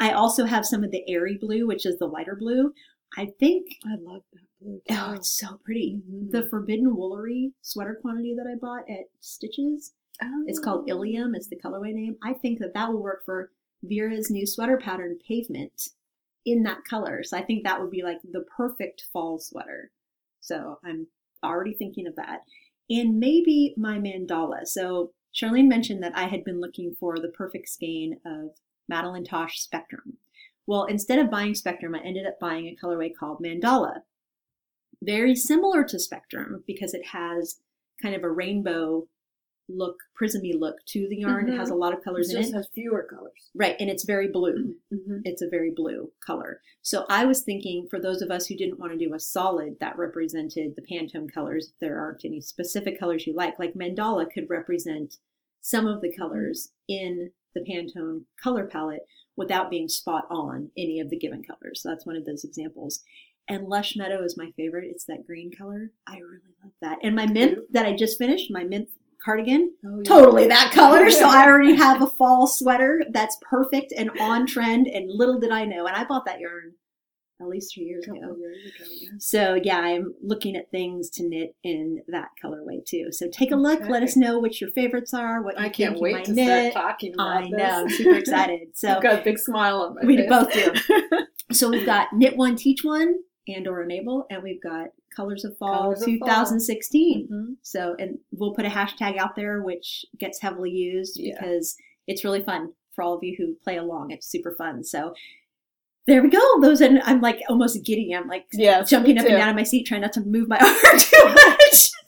[0.00, 2.72] I also have some of the airy blue, which is the lighter blue.
[3.16, 4.80] I think I love that blue.
[4.90, 6.00] oh, it's so pretty.
[6.08, 6.30] Mhm.
[6.30, 9.94] The Forbidden Woolery sweater quantity that I bought at Stitches.
[10.22, 10.44] Oh.
[10.46, 10.92] It's called Oh.
[10.92, 11.34] Ilium.
[11.34, 12.16] It's the colorway name.
[12.22, 13.50] I think that that will work for
[13.84, 15.88] Veera's new sweater pattern, Pavement,
[16.44, 17.22] in that color.
[17.22, 19.90] So I think that would be like the perfect fall sweater.
[20.40, 21.08] So I'm
[21.44, 22.44] already thinking of that.
[22.88, 24.66] And maybe my mandala.
[24.66, 28.52] So Charlene mentioned that I had been looking for the perfect skein of
[28.90, 30.16] Madelinetosh Spectrum.
[30.66, 34.02] Well, instead of buying Spectrum, I ended up buying a colorway called Mandala.
[35.02, 37.60] Very similar to Spectrum because it has
[38.02, 39.06] kind of a rainbow
[39.68, 41.48] look, prismy look to the yarn.
[41.48, 42.52] It has a lot of It colors in just it.
[42.52, 43.50] Just has fewer colors.
[43.54, 44.76] Right, and it's very blue.
[44.92, 45.18] Mm-hmm.
[45.24, 46.60] It's a very blue color.
[46.82, 49.76] So I was thinking for those of us who didn't want to do a solid
[49.80, 54.30] that represented the Pantone colors, if there aren't any specific colors you like, like Mandala
[54.30, 55.16] could represent
[55.60, 61.10] some of the colors in the Pantone color palette without being spot on any of
[61.10, 61.82] the given colors.
[61.82, 63.00] So that's one of those examples.
[63.48, 64.88] And Lush Meadow is my favorite.
[64.90, 65.90] It's that green color.
[66.06, 66.98] I really love that.
[67.02, 68.88] And my mint that I just finished, my mint
[69.24, 70.02] cardigan, Oh, yeah.
[70.04, 71.08] totally that color.
[71.10, 74.88] So I already have a fall sweater that's perfect and on trend.
[74.88, 76.72] And little did I know, and I bought that yarn
[77.40, 78.14] at least three years ago.
[78.14, 79.10] years ago, yes.
[79.18, 83.12] So yeah, I'm looking at things to knit in that colorway too.
[83.12, 83.86] So take a look.
[83.88, 85.42] Let us know what your favorites are.
[85.42, 86.72] What you I can't wait to knit.
[86.72, 87.82] start talking about I know.
[87.82, 88.68] I'm super excited.
[88.74, 90.28] So I've got a big smile on my we face.
[90.28, 90.72] both do.
[91.52, 93.14] So we've got knit one, teach one,
[93.48, 96.28] and or enable, and we've got colors of fall Colors of Fall.
[96.28, 97.28] 2016.
[97.32, 97.56] Mhm.
[97.62, 101.34] So, and we'll put a hashtag out there, which gets heavily used Yeah.
[101.40, 101.76] because
[102.06, 104.10] it's really fun for all of you who play along.
[104.10, 104.82] It's super fun.
[104.84, 105.14] So,
[106.06, 106.40] there we go.
[106.60, 108.12] Those and I'm like almost giddy.
[108.14, 110.58] I'm like Yes, jumping up and down in my seat, trying not to move my
[110.60, 111.90] arm too much.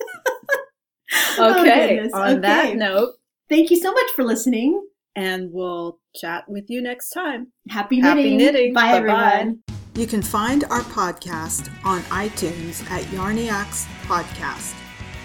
[1.40, 1.94] Oh, Okay.
[1.96, 2.12] goodness.
[2.12, 2.40] on Okay.
[2.40, 3.14] that note,
[3.48, 4.84] Thank you so much for listening.
[5.16, 7.52] and we'll chat with you next time.
[7.70, 8.16] Happy knitting.
[8.16, 8.72] Happy knitting.
[8.74, 9.30] Bye, Bye-bye.
[9.32, 9.62] everyone.
[9.98, 14.76] You can find our podcast on iTunes at Yarniacs Podcast.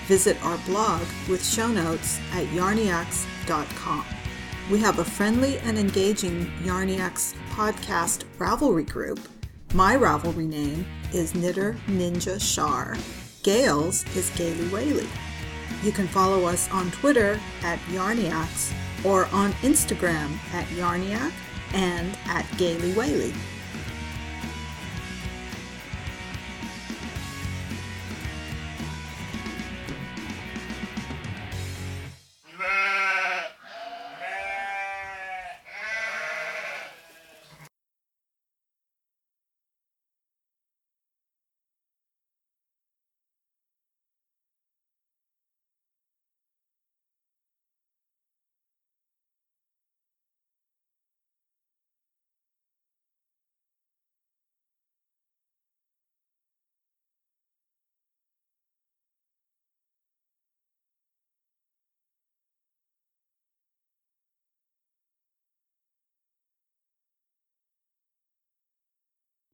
[0.08, 4.04] Visit our blog with show notes at yarniacs.com.
[4.72, 9.20] We have a friendly and engaging Yarniacs podcast Ravelry group.
[9.76, 12.98] My Ravelry name is Knitter Ninja Shar.
[13.44, 15.08] Gail's is Gaily Whaley.
[15.84, 18.74] You can follow us on Twitter at Yarniacs
[19.06, 21.32] or on Instagram at Yarniac
[21.76, 23.36] and at Gaily Whaley.